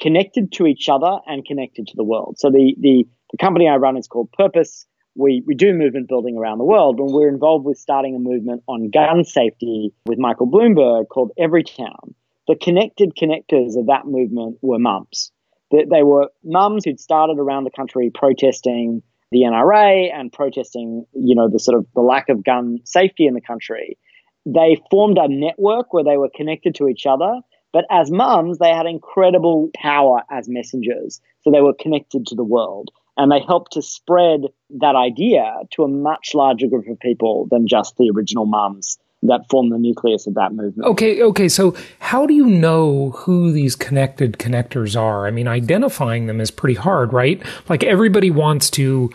connected 0.00 0.52
to 0.52 0.66
each 0.66 0.88
other 0.88 1.18
and 1.26 1.44
connected 1.44 1.86
to 1.88 1.96
the 1.96 2.04
world. 2.04 2.36
So 2.38 2.50
the, 2.50 2.74
the, 2.80 3.04
the 3.30 3.38
company 3.38 3.68
I 3.68 3.76
run 3.76 3.96
is 3.96 4.06
called 4.06 4.32
Purpose. 4.32 4.86
We, 5.14 5.42
we 5.46 5.54
do 5.54 5.74
movement 5.74 6.08
building 6.08 6.36
around 6.36 6.58
the 6.58 6.64
world, 6.64 6.98
and 6.98 7.12
we're 7.12 7.28
involved 7.28 7.66
with 7.66 7.78
starting 7.78 8.16
a 8.16 8.18
movement 8.18 8.62
on 8.66 8.90
gun 8.90 9.24
safety 9.24 9.92
with 10.06 10.18
Michael 10.18 10.50
Bloomberg 10.50 11.08
called 11.08 11.32
Everytown. 11.38 12.14
The 12.48 12.56
connected 12.56 13.12
connectors 13.14 13.78
of 13.78 13.86
that 13.86 14.06
movement 14.06 14.58
were 14.62 14.78
mums. 14.78 15.30
They, 15.70 15.84
they 15.84 16.02
were 16.02 16.28
mums 16.44 16.84
who'd 16.84 17.00
started 17.00 17.38
around 17.38 17.64
the 17.64 17.70
country 17.70 18.10
protesting 18.12 19.02
the 19.32 19.40
NRA 19.40 20.12
and 20.14 20.30
protesting, 20.30 21.06
you 21.14 21.34
know, 21.34 21.48
the 21.50 21.58
sort 21.58 21.78
of 21.78 21.86
the 21.94 22.02
lack 22.02 22.28
of 22.28 22.44
gun 22.44 22.78
safety 22.84 23.26
in 23.26 23.34
the 23.34 23.40
country. 23.40 23.98
They 24.44 24.76
formed 24.90 25.18
a 25.18 25.28
network 25.28 25.92
where 25.92 26.04
they 26.04 26.16
were 26.16 26.30
connected 26.34 26.74
to 26.76 26.88
each 26.88 27.06
other 27.06 27.40
but 27.72 27.84
as 27.90 28.10
mums, 28.10 28.58
they 28.58 28.70
had 28.70 28.86
incredible 28.86 29.70
power 29.74 30.22
as 30.30 30.48
messengers. 30.48 31.20
So 31.40 31.50
they 31.50 31.60
were 31.60 31.74
connected 31.74 32.26
to 32.26 32.34
the 32.34 32.44
world. 32.44 32.90
And 33.16 33.30
they 33.30 33.40
helped 33.40 33.72
to 33.72 33.82
spread 33.82 34.42
that 34.80 34.94
idea 34.94 35.54
to 35.72 35.84
a 35.84 35.88
much 35.88 36.30
larger 36.34 36.66
group 36.66 36.88
of 36.88 36.98
people 37.00 37.46
than 37.50 37.66
just 37.66 37.96
the 37.96 38.10
original 38.14 38.46
mums 38.46 38.98
that 39.24 39.42
formed 39.48 39.70
the 39.70 39.78
nucleus 39.78 40.26
of 40.26 40.34
that 40.34 40.52
movement. 40.52 40.88
Okay, 40.88 41.22
okay. 41.22 41.48
So 41.48 41.76
how 42.00 42.26
do 42.26 42.34
you 42.34 42.46
know 42.46 43.10
who 43.10 43.52
these 43.52 43.76
connected 43.76 44.34
connectors 44.34 45.00
are? 45.00 45.26
I 45.26 45.30
mean, 45.30 45.46
identifying 45.46 46.26
them 46.26 46.40
is 46.40 46.50
pretty 46.50 46.74
hard, 46.74 47.12
right? 47.12 47.40
Like 47.68 47.84
everybody 47.84 48.30
wants 48.30 48.70
to 48.70 49.10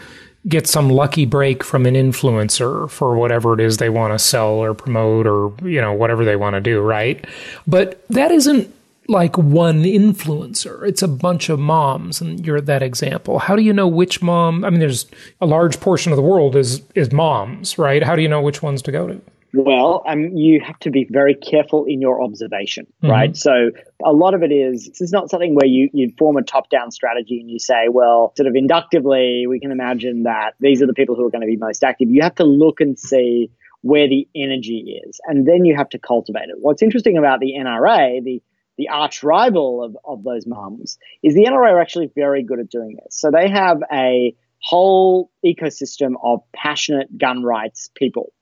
get 0.48 0.68
some 0.68 0.90
lucky 0.90 1.26
break 1.26 1.64
from 1.64 1.86
an 1.86 1.96
influencer 1.96 2.90
for 2.90 3.16
whatever 3.18 3.54
it 3.54 3.60
is 3.60 3.78
they 3.78 3.90
want 3.90 4.14
to 4.14 4.20
sell 4.20 4.50
or 4.50 4.74
promote 4.74 5.28
or 5.28 5.54
you 5.68 5.82
know 5.82 5.94
whatever 5.94 6.24
they 6.26 6.36
want 6.36 6.56
to 6.56 6.62
do 6.62 6.82
right? 6.82 7.26
But 7.66 8.06
that 8.10 8.32
isn't 8.32 8.74
like 9.10 9.38
one 9.38 9.84
influencer. 9.84 10.86
It's 10.88 11.02
a 11.02 11.08
bunch 11.08 11.50
of 11.50 11.60
moms 11.60 12.20
and 12.20 12.46
you're 12.46 12.62
that 12.62 12.84
example. 12.84 13.40
How 13.40 13.56
do 13.56 13.62
you 13.62 13.74
know 13.74 13.88
which 13.88 14.22
mom 14.22 14.66
i 14.66 14.70
mean 14.70 14.80
there's 14.80 15.06
a 15.42 15.46
large 15.46 15.80
portion 15.80 16.12
of 16.12 16.16
the 16.18 16.22
world 16.22 16.56
is 16.56 16.82
is 16.96 17.12
moms 17.12 17.78
right? 17.78 18.04
How 18.04 18.16
do 18.16 18.22
you 18.22 18.28
know 18.28 18.42
which 18.42 18.62
ones 18.62 18.82
to 18.84 18.92
go 18.92 19.08
to 19.08 19.22
Well, 19.54 20.04
um, 20.06 20.36
you 20.36 20.62
have 20.62 20.78
to 20.80 20.92
be 20.92 21.08
very 21.10 21.34
careful 21.34 21.86
in 21.86 22.02
your 22.02 22.22
observation, 22.22 22.86
mm-hmm. 23.02 23.12
right? 23.12 23.38
So 23.38 23.72
a 24.04 24.12
lot 24.12 24.34
of 24.34 24.44
it 24.44 24.52
is 24.52 24.88
this 24.88 25.02
is 25.02 25.12
not 25.12 25.30
something 25.30 25.56
where 25.56 25.66
you, 25.66 25.90
you 25.94 26.12
form 26.18 26.38
a 26.38 26.44
top 26.44 26.70
down 26.70 26.92
strategy 26.92 27.40
and 27.40 27.50
you 27.50 27.60
say, 27.60 27.88
well, 27.90 28.34
sort 28.36 28.48
of 28.48 28.56
inductively, 28.56 29.46
we 29.48 29.60
can 29.60 29.72
imagine 29.72 30.24
that 30.24 30.52
these 30.60 30.82
are 30.82 30.88
the 30.88 30.94
people 30.94 31.16
who 31.16 31.26
are 31.26 31.30
going 31.30 31.42
to 31.42 31.48
be 31.48 31.56
most 31.56 31.84
active. 31.84 32.10
You 32.10 32.22
have 32.24 32.36
to 32.36 32.44
look 32.44 32.82
and 32.82 33.00
see 33.00 33.50
where 33.82 34.08
the 34.08 34.28
energy 34.36 35.00
is, 35.06 35.20
and 35.26 35.48
then 35.48 35.64
you 35.64 35.76
have 35.76 35.90
to 35.90 36.00
cultivate 36.00 36.50
it. 36.50 36.56
What's 36.60 36.82
interesting 36.82 37.18
about 37.18 37.40
the 37.40 37.54
NRA, 37.58 38.24
the 38.24 38.42
the 38.78 38.90
arch 38.90 39.24
rival 39.24 39.84
of, 39.84 39.98
of 40.06 40.24
those 40.24 40.46
mums, 40.46 41.00
is 41.24 41.34
the 41.34 41.46
NRA 41.46 41.72
are 41.72 41.82
actually 41.82 42.12
very 42.14 42.44
good 42.44 42.60
at 42.60 42.70
doing 42.70 42.96
this. 43.04 43.20
So 43.20 43.32
they 43.32 43.50
have 43.50 43.82
a 43.92 44.36
whole 44.62 45.32
ecosystem 45.44 46.14
of 46.24 46.42
passionate 46.54 47.18
gun 47.18 47.42
rights 47.44 47.90
people 47.96 48.34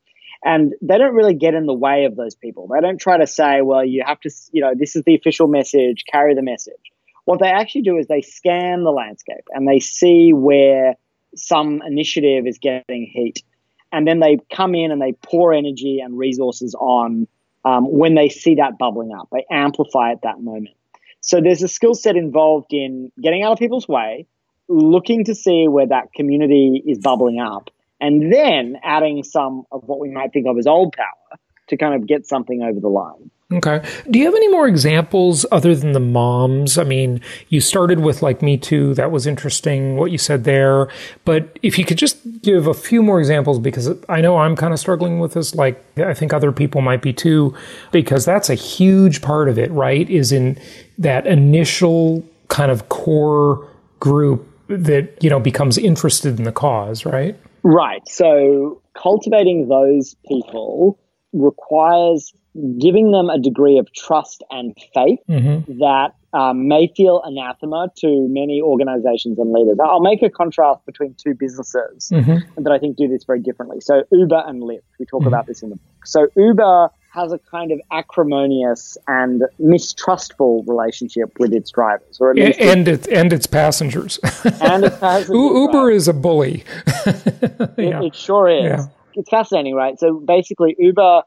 and 0.45 0.75
they 0.79 0.99
don't 0.99 1.15
really 1.15 1.33
get 1.33 1.55
in 1.55 1.65
the 1.65 1.73
way 1.73 2.05
of 2.05 2.15
those 2.15 2.35
people. 2.35 2.67
They 2.67 2.79
don't 2.79 2.99
try 2.99 3.17
to 3.17 3.25
say, 3.25 3.61
well, 3.61 3.83
you 3.83 4.03
have 4.05 4.19
to, 4.21 4.29
you 4.51 4.61
know, 4.61 4.73
this 4.77 4.95
is 4.95 5.01
the 5.03 5.15
official 5.15 5.47
message, 5.47 6.03
carry 6.09 6.35
the 6.35 6.43
message. 6.43 6.75
What 7.25 7.39
they 7.39 7.49
actually 7.49 7.81
do 7.81 7.97
is 7.97 8.05
they 8.05 8.21
scan 8.21 8.83
the 8.83 8.91
landscape 8.91 9.47
and 9.49 9.67
they 9.67 9.79
see 9.79 10.33
where 10.33 10.93
some 11.35 11.81
initiative 11.85 12.45
is 12.45 12.59
getting 12.59 13.09
heat. 13.11 13.41
And 13.91 14.07
then 14.07 14.19
they 14.19 14.37
come 14.53 14.75
in 14.75 14.91
and 14.91 15.01
they 15.01 15.13
pour 15.13 15.51
energy 15.51 15.99
and 15.99 16.15
resources 16.15 16.75
on 16.75 17.27
um, 17.65 17.91
when 17.91 18.13
they 18.13 18.29
see 18.29 18.55
that 18.55 18.77
bubbling 18.77 19.11
up. 19.19 19.29
They 19.31 19.45
amplify 19.49 20.11
at 20.11 20.21
that 20.21 20.39
moment. 20.39 20.75
So 21.21 21.41
there's 21.41 21.63
a 21.63 21.67
skill 21.67 21.95
set 21.95 22.15
involved 22.15 22.71
in 22.71 23.11
getting 23.19 23.41
out 23.41 23.53
of 23.53 23.57
people's 23.57 23.87
way, 23.87 24.27
looking 24.67 25.25
to 25.25 25.33
see 25.33 25.67
where 25.67 25.87
that 25.87 26.13
community 26.13 26.83
is 26.85 26.99
bubbling 26.99 27.39
up, 27.39 27.71
and 27.99 28.31
then 28.31 28.77
adding 28.83 29.23
some 29.23 29.63
of 29.71 29.83
what 29.85 29.99
we 29.99 30.09
might 30.09 30.33
think 30.33 30.47
of 30.47 30.57
as 30.57 30.67
old 30.67 30.93
power 30.95 31.39
to 31.67 31.77
kind 31.77 31.95
of 31.95 32.07
get 32.07 32.27
something 32.27 32.61
over 32.61 32.79
the 32.79 32.87
line. 32.87 33.31
Okay. 33.51 33.87
Do 34.09 34.17
you 34.17 34.25
have 34.25 34.33
any 34.33 34.47
more 34.47 34.67
examples 34.67 35.45
other 35.51 35.75
than 35.75 35.91
the 35.91 35.99
moms? 35.99 36.79
I 36.79 36.83
mean, 36.83 37.21
you 37.49 37.61
started 37.61 37.99
with 37.99 38.23
like 38.23 38.41
Me 38.41 38.57
Too. 38.57 38.95
That 38.95 39.11
was 39.11 39.27
interesting 39.27 39.97
what 39.97 40.11
you 40.11 40.17
said 40.17 40.45
there. 40.45 40.87
But 41.25 41.59
if 41.61 41.77
you 41.77 41.85
could 41.85 41.99
just 41.99 42.17
give 42.41 42.65
a 42.65 42.73
few 42.73 43.03
more 43.03 43.19
examples, 43.19 43.59
because 43.59 43.91
I 44.09 44.21
know 44.21 44.37
I'm 44.37 44.55
kind 44.55 44.73
of 44.73 44.79
struggling 44.79 45.19
with 45.19 45.33
this, 45.33 45.53
like 45.53 45.83
I 45.99 46.15
think 46.15 46.33
other 46.33 46.51
people 46.51 46.81
might 46.81 47.03
be 47.03 47.13
too, 47.13 47.55
because 47.91 48.25
that's 48.25 48.49
a 48.49 48.55
huge 48.55 49.21
part 49.21 49.47
of 49.47 49.59
it, 49.59 49.71
right? 49.71 50.09
Is 50.09 50.31
in 50.31 50.57
that 50.97 51.27
initial 51.27 52.27
kind 52.47 52.71
of 52.71 52.89
core 52.89 53.67
group 53.99 54.47
that, 54.69 55.23
you 55.23 55.29
know, 55.29 55.39
becomes 55.39 55.77
interested 55.77 56.39
in 56.39 56.45
the 56.45 56.51
cause, 56.51 57.05
right? 57.05 57.37
Right. 57.65 58.07
So 58.07 58.83
cultivating 58.93 59.67
those 59.67 60.15
people 60.29 60.99
requires 61.33 62.31
giving 62.79 63.11
them 63.11 63.29
a 63.29 63.39
degree 63.39 63.79
of 63.79 63.91
trust 63.91 64.43
and 64.51 64.77
faith 64.93 65.19
mm-hmm. 65.27 65.79
that 65.79 66.11
um, 66.31 66.67
may 66.67 66.93
feel 66.95 67.21
anathema 67.25 67.87
to 67.97 68.27
many 68.29 68.61
organizations 68.61 69.39
and 69.39 69.51
leaders. 69.51 69.77
I'll 69.83 69.99
make 69.99 70.21
a 70.21 70.29
contrast 70.29 70.85
between 70.85 71.15
two 71.15 71.33
businesses 71.33 72.09
mm-hmm. 72.13 72.63
that 72.63 72.71
I 72.71 72.77
think 72.77 72.97
do 72.97 73.07
this 73.07 73.23
very 73.25 73.41
differently. 73.41 73.81
So 73.81 74.03
Uber 74.11 74.43
and 74.45 74.61
Lyft, 74.61 74.81
we 74.99 75.07
talk 75.07 75.21
mm-hmm. 75.21 75.27
about 75.27 75.47
this 75.47 75.63
in 75.63 75.71
the 75.71 75.75
book. 75.77 76.05
So 76.05 76.27
Uber 76.37 76.91
has 77.15 77.31
a 77.31 77.39
kind 77.39 77.71
of 77.71 77.79
acrimonious 77.91 78.97
and 79.07 79.43
mistrustful 79.57 80.63
relationship 80.67 81.31
with 81.39 81.53
its 81.53 81.71
drivers, 81.71 82.17
or 82.19 82.31
at 82.31 82.35
least 82.35 82.59
and 82.59 82.87
its 82.87 83.07
and 83.07 83.33
its 83.33 83.47
passengers. 83.47 84.19
and 84.61 84.83
its 84.83 84.97
passengers. 84.97 85.29
Uber 85.29 85.85
right. 85.85 85.95
is 85.95 86.07
a 86.07 86.13
bully. 86.13 86.63
yeah. 87.05 87.13
it, 87.77 88.05
it, 88.05 88.15
sure 88.15 88.49
is. 88.49 88.63
Yeah. 88.63 88.85
It's 89.15 89.29
fascinating, 89.29 89.73
right? 89.73 89.97
So 89.97 90.19
basically, 90.19 90.75
Uber 90.77 91.23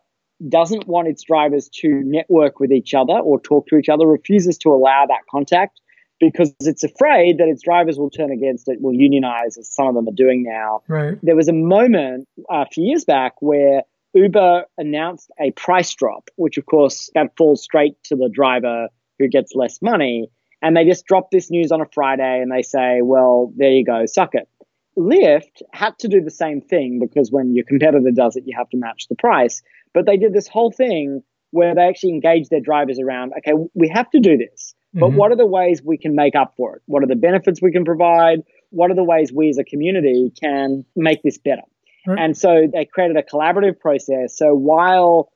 doesn't 0.48 0.86
want 0.86 1.08
its 1.08 1.24
drivers 1.24 1.68
to 1.80 1.88
network 2.04 2.60
with 2.60 2.70
each 2.70 2.94
other 2.94 3.14
or 3.14 3.40
talk 3.40 3.66
to 3.68 3.76
each 3.76 3.88
other. 3.88 4.06
Refuses 4.06 4.58
to 4.58 4.68
allow 4.68 5.06
that 5.06 5.22
contact 5.30 5.80
because 6.20 6.52
it's 6.60 6.84
afraid 6.84 7.38
that 7.38 7.48
its 7.48 7.62
drivers 7.62 7.98
will 7.98 8.10
turn 8.10 8.30
against 8.30 8.68
it, 8.68 8.80
will 8.80 8.94
unionize, 8.94 9.56
as 9.56 9.72
some 9.72 9.86
of 9.86 9.94
them 9.94 10.08
are 10.08 10.16
doing 10.16 10.42
now. 10.42 10.82
Right. 10.88 11.18
There 11.22 11.36
was 11.36 11.48
a 11.48 11.52
moment 11.52 12.28
uh, 12.52 12.62
a 12.62 12.66
few 12.66 12.84
years 12.84 13.04
back 13.04 13.40
where 13.40 13.82
Uber 14.14 14.64
announced 14.78 15.30
a 15.40 15.50
price 15.52 15.94
drop, 15.94 16.30
which 16.36 16.58
of 16.58 16.66
course 16.66 17.10
that 17.14 17.36
falls 17.36 17.62
straight 17.62 17.94
to 18.04 18.16
the 18.16 18.30
driver 18.32 18.88
who 19.18 19.28
gets 19.28 19.54
less 19.54 19.80
money. 19.82 20.30
And 20.60 20.76
they 20.76 20.84
just 20.84 21.06
drop 21.06 21.30
this 21.30 21.50
news 21.50 21.70
on 21.70 21.80
a 21.80 21.86
Friday 21.92 22.40
and 22.42 22.50
they 22.50 22.62
say, 22.62 23.00
well, 23.02 23.52
there 23.56 23.70
you 23.70 23.84
go, 23.84 24.06
suck 24.06 24.34
it. 24.34 24.48
Lyft 24.96 25.62
had 25.72 25.96
to 26.00 26.08
do 26.08 26.20
the 26.20 26.30
same 26.30 26.60
thing 26.60 26.98
because 27.00 27.30
when 27.30 27.54
your 27.54 27.64
competitor 27.64 28.10
does 28.12 28.34
it, 28.34 28.42
you 28.46 28.56
have 28.56 28.68
to 28.70 28.76
match 28.76 29.06
the 29.08 29.14
price. 29.14 29.62
But 29.94 30.06
they 30.06 30.16
did 30.16 30.32
this 30.32 30.48
whole 30.48 30.72
thing 30.72 31.22
where 31.50 31.74
they 31.74 31.82
actually 31.82 32.10
engaged 32.10 32.50
their 32.50 32.60
drivers 32.60 32.98
around, 32.98 33.32
okay, 33.38 33.52
we 33.74 33.88
have 33.88 34.10
to 34.10 34.20
do 34.20 34.36
this, 34.36 34.74
but 34.92 35.06
mm-hmm. 35.08 35.16
what 35.16 35.32
are 35.32 35.36
the 35.36 35.46
ways 35.46 35.82
we 35.82 35.96
can 35.96 36.14
make 36.14 36.34
up 36.34 36.54
for 36.56 36.76
it? 36.76 36.82
What 36.86 37.02
are 37.02 37.06
the 37.06 37.16
benefits 37.16 37.62
we 37.62 37.72
can 37.72 37.84
provide? 37.84 38.40
What 38.70 38.90
are 38.90 38.94
the 38.94 39.04
ways 39.04 39.32
we 39.32 39.48
as 39.48 39.58
a 39.58 39.64
community 39.64 40.32
can 40.38 40.84
make 40.96 41.22
this 41.22 41.38
better? 41.38 41.62
Right. 42.06 42.18
And 42.18 42.36
so 42.36 42.68
they 42.72 42.84
created 42.84 43.16
a 43.16 43.22
collaborative 43.22 43.78
process. 43.78 44.36
So 44.36 44.54
while 44.54 45.30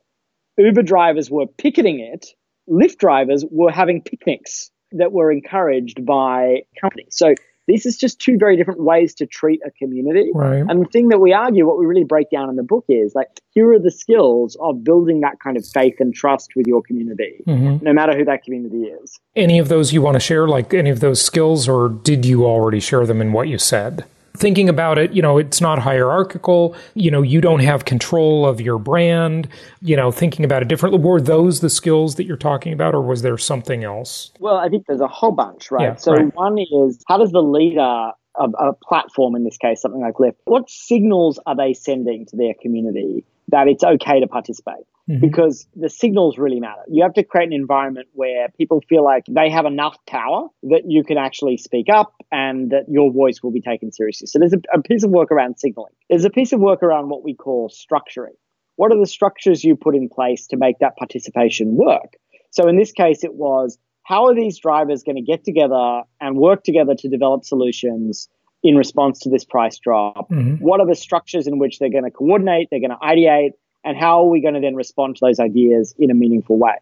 Uber 0.57 0.83
drivers 0.83 1.31
were 1.31 1.47
picketing 1.47 2.01
it, 2.01 2.27
Lyft 2.69 2.99
drivers 2.99 3.45
were 3.51 3.71
having 3.71 4.03
picnics 4.03 4.71
that 4.93 5.13
were 5.13 5.33
encouraged 5.33 6.05
by 6.05 6.63
companies. 6.81 7.09
So 7.11 7.35
this 7.69 7.87
is 7.87 7.97
just 7.97 8.21
two 8.21 8.39
very 8.39 8.57
different 8.57 8.81
ways 8.83 9.15
to 9.15 9.27
treat 9.27 9.61
a 9.65 9.71
community. 9.71 10.31
Right. 10.35 10.65
And 10.69 10.83
the 10.83 10.89
thing 10.89 11.09
that 11.09 11.19
we 11.19 11.33
argue, 11.33 11.67
what 11.67 11.79
we 11.79 11.87
really 11.87 12.05
break 12.05 12.29
down 12.31 12.51
in 12.51 12.57
the 12.57 12.63
book 12.63 12.85
is 12.89 13.15
like, 13.15 13.29
here 13.51 13.73
are 13.73 13.79
the 13.79 13.91
skills 13.91 14.57
of 14.61 14.83
building 14.83 15.21
that 15.21 15.39
kind 15.43 15.57
of 15.57 15.65
faith 15.67 15.97
and 16.01 16.15
trust 16.15 16.57
with 16.57 16.67
your 16.67 16.83
community, 16.83 17.43
mm-hmm. 17.47 17.85
no 17.85 17.93
matter 17.93 18.17
who 18.17 18.25
that 18.25 18.43
community 18.43 18.85
is. 18.85 19.19
Any 19.37 19.59
of 19.59 19.69
those 19.69 19.93
you 19.93 20.03
want 20.03 20.17
to 20.17 20.21
share, 20.21 20.49
like 20.49 20.75
any 20.75 20.91
of 20.91 21.01
those 21.01 21.23
skills, 21.23 21.69
or 21.69 21.89
did 21.89 22.25
you 22.25 22.45
already 22.45 22.81
share 22.81 23.07
them 23.07 23.21
in 23.21 23.33
what 23.33 23.49
you 23.49 23.59
said? 23.59 24.05
Thinking 24.35 24.69
about 24.69 24.99
it, 24.99 25.13
you 25.13 25.23
know, 25.23 25.39
it's 25.39 25.61
not 25.61 25.79
hierarchical. 25.79 26.75
You 26.95 27.11
know, 27.11 27.23
you 27.23 27.41
don't 27.41 27.61
have 27.61 27.85
control 27.85 28.47
of 28.47 28.61
your 28.61 28.79
brand. 28.79 29.49
You 29.81 29.97
know, 29.97 30.11
thinking 30.11 30.45
about 30.45 30.63
it 30.63 30.69
differently. 30.69 31.01
Were 31.01 31.21
those 31.21 31.61
the 31.61 31.71
skills 31.71 32.17
that 32.17 32.25
you're 32.25 32.37
talking 32.37 32.73
about, 32.73 32.95
or 32.95 33.03
was 33.03 33.23
there 33.23 33.39
something 33.39 33.85
else? 33.85 34.33
Well, 34.39 34.57
I 34.57 34.69
think 34.69 34.87
there's 34.87 35.01
a 35.01 35.09
whole 35.09 35.33
bunch, 35.33 35.71
right? 35.71 35.83
Yeah, 35.83 35.95
so 35.97 36.13
right. 36.13 36.35
one 36.35 36.59
is 36.59 37.03
how 37.09 37.19
does 37.19 37.33
the 37.33 37.43
leader 37.43 38.13
of 38.37 38.55
a 38.59 38.73
platform, 38.73 39.35
in 39.35 39.45
this 39.45 39.59
case, 39.59 39.83
something 39.83 40.01
like 40.01 40.15
Lyft, 40.15 40.37
what 40.45 40.69
signals 40.71 41.39
are 41.47 41.55
they 41.55 41.75
sending 41.75 42.25
to 42.27 42.37
their 42.37 42.55
community 42.63 43.25
that 43.53 43.69
it's 43.69 43.85
okay 43.85 44.21
to 44.21 44.27
participate? 44.27 44.85
Mm-hmm. 45.11 45.21
because 45.21 45.67
the 45.75 45.89
signals 45.89 46.39
really 46.39 46.61
matter. 46.61 46.83
You 46.87 47.03
have 47.03 47.15
to 47.15 47.25
create 47.25 47.49
an 47.49 47.53
environment 47.53 48.07
where 48.13 48.47
people 48.57 48.81
feel 48.89 49.03
like 49.03 49.25
they 49.29 49.51
have 49.51 49.67
enough 49.67 49.97
power 50.07 50.47
that 50.63 50.83
you 50.87 51.03
can 51.03 51.19
actually 51.19 51.57
speak 51.57 51.89
up 51.93 52.15
and 52.31 52.71
that 52.71 52.85
your 52.89 53.13
voice 53.13 53.43
will 53.43 53.51
be 53.51 53.61
taken 53.61 53.91
seriously. 53.91 54.29
So 54.29 54.39
there's 54.39 54.53
a, 54.53 54.61
a 54.73 54.81
piece 54.81 55.03
of 55.03 55.11
work 55.11 55.33
around 55.33 55.59
signaling. 55.59 55.93
There's 56.09 56.25
a 56.25 56.31
piece 56.31 56.53
of 56.53 56.61
work 56.61 56.85
around 56.85 57.09
what 57.09 57.25
we 57.25 57.35
call 57.35 57.69
structuring. 57.69 58.37
What 58.77 58.93
are 58.93 58.99
the 58.99 59.09
structures 59.09 59.65
you 59.65 59.75
put 59.75 59.97
in 59.97 60.09
place 60.09 60.47
to 60.47 60.57
make 60.57 60.79
that 60.79 60.97
participation 60.97 61.75
work? 61.77 62.15
So 62.53 62.69
in 62.69 62.77
this 62.77 62.93
case, 62.93 63.25
it 63.25 63.35
was 63.35 63.79
how 64.05 64.27
are 64.27 64.37
these 64.37 64.61
drivers 64.61 65.03
going 65.03 65.17
to 65.17 65.23
get 65.23 65.43
together 65.43 66.03
and 66.21 66.37
work 66.37 66.63
together 66.63 66.95
to 66.95 67.09
develop 67.09 67.45
solutions 67.45 68.29
in 68.63 68.77
response 68.77 69.21
to 69.21 69.31
this 69.31 69.45
price 69.45 69.79
drop? 69.79 70.31
Mm-hmm. 70.31 70.65
What 70.65 70.81
are 70.81 70.87
the 70.87 70.95
structures 70.95 71.47
in 71.47 71.59
which 71.59 71.79
they're 71.79 71.91
going 71.91 72.05
to 72.05 72.11
coordinate? 72.11 72.69
They're 72.71 72.81
going 72.81 72.91
to 72.91 72.97
ideate 72.97 73.53
and 73.85 73.97
how 73.97 74.21
are 74.23 74.29
we 74.29 74.41
going 74.41 74.55
to 74.55 74.61
then 74.61 74.75
respond 74.75 75.17
to 75.17 75.25
those 75.25 75.41
ideas 75.41 75.95
in 75.99 76.11
a 76.11 76.15
meaningful 76.15 76.59
way? 76.59 76.77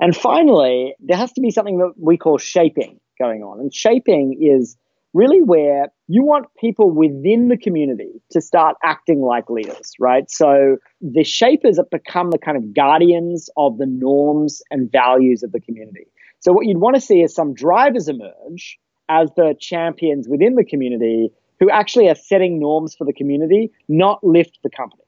And 0.00 0.16
finally, 0.16 0.94
there 1.00 1.16
has 1.16 1.32
to 1.34 1.40
be 1.40 1.50
something 1.50 1.78
that 1.78 1.92
we 1.96 2.16
call 2.16 2.38
shaping 2.38 2.98
going 3.18 3.42
on. 3.42 3.60
And 3.60 3.72
shaping 3.72 4.38
is 4.40 4.76
really 5.12 5.42
where 5.42 5.88
you 6.08 6.22
want 6.22 6.46
people 6.58 6.90
within 6.90 7.48
the 7.48 7.56
community 7.56 8.22
to 8.30 8.40
start 8.40 8.76
acting 8.82 9.20
like 9.20 9.50
leaders, 9.50 9.92
right? 9.98 10.30
So 10.30 10.78
the 11.00 11.24
shapers 11.24 11.76
have 11.76 11.90
become 11.90 12.30
the 12.30 12.38
kind 12.38 12.56
of 12.56 12.72
guardians 12.72 13.50
of 13.56 13.78
the 13.78 13.86
norms 13.86 14.62
and 14.70 14.90
values 14.90 15.42
of 15.42 15.52
the 15.52 15.60
community. 15.60 16.06
So 16.38 16.52
what 16.52 16.66
you'd 16.66 16.78
want 16.78 16.94
to 16.94 17.00
see 17.00 17.20
is 17.20 17.34
some 17.34 17.52
drivers 17.52 18.08
emerge 18.08 18.78
as 19.10 19.28
the 19.36 19.54
champions 19.58 20.28
within 20.28 20.54
the 20.54 20.64
community 20.64 21.30
who 21.58 21.68
actually 21.68 22.08
are 22.08 22.14
setting 22.14 22.58
norms 22.58 22.94
for 22.94 23.04
the 23.04 23.12
community, 23.12 23.70
not 23.88 24.22
Lyft 24.22 24.54
the 24.62 24.70
company. 24.70 25.02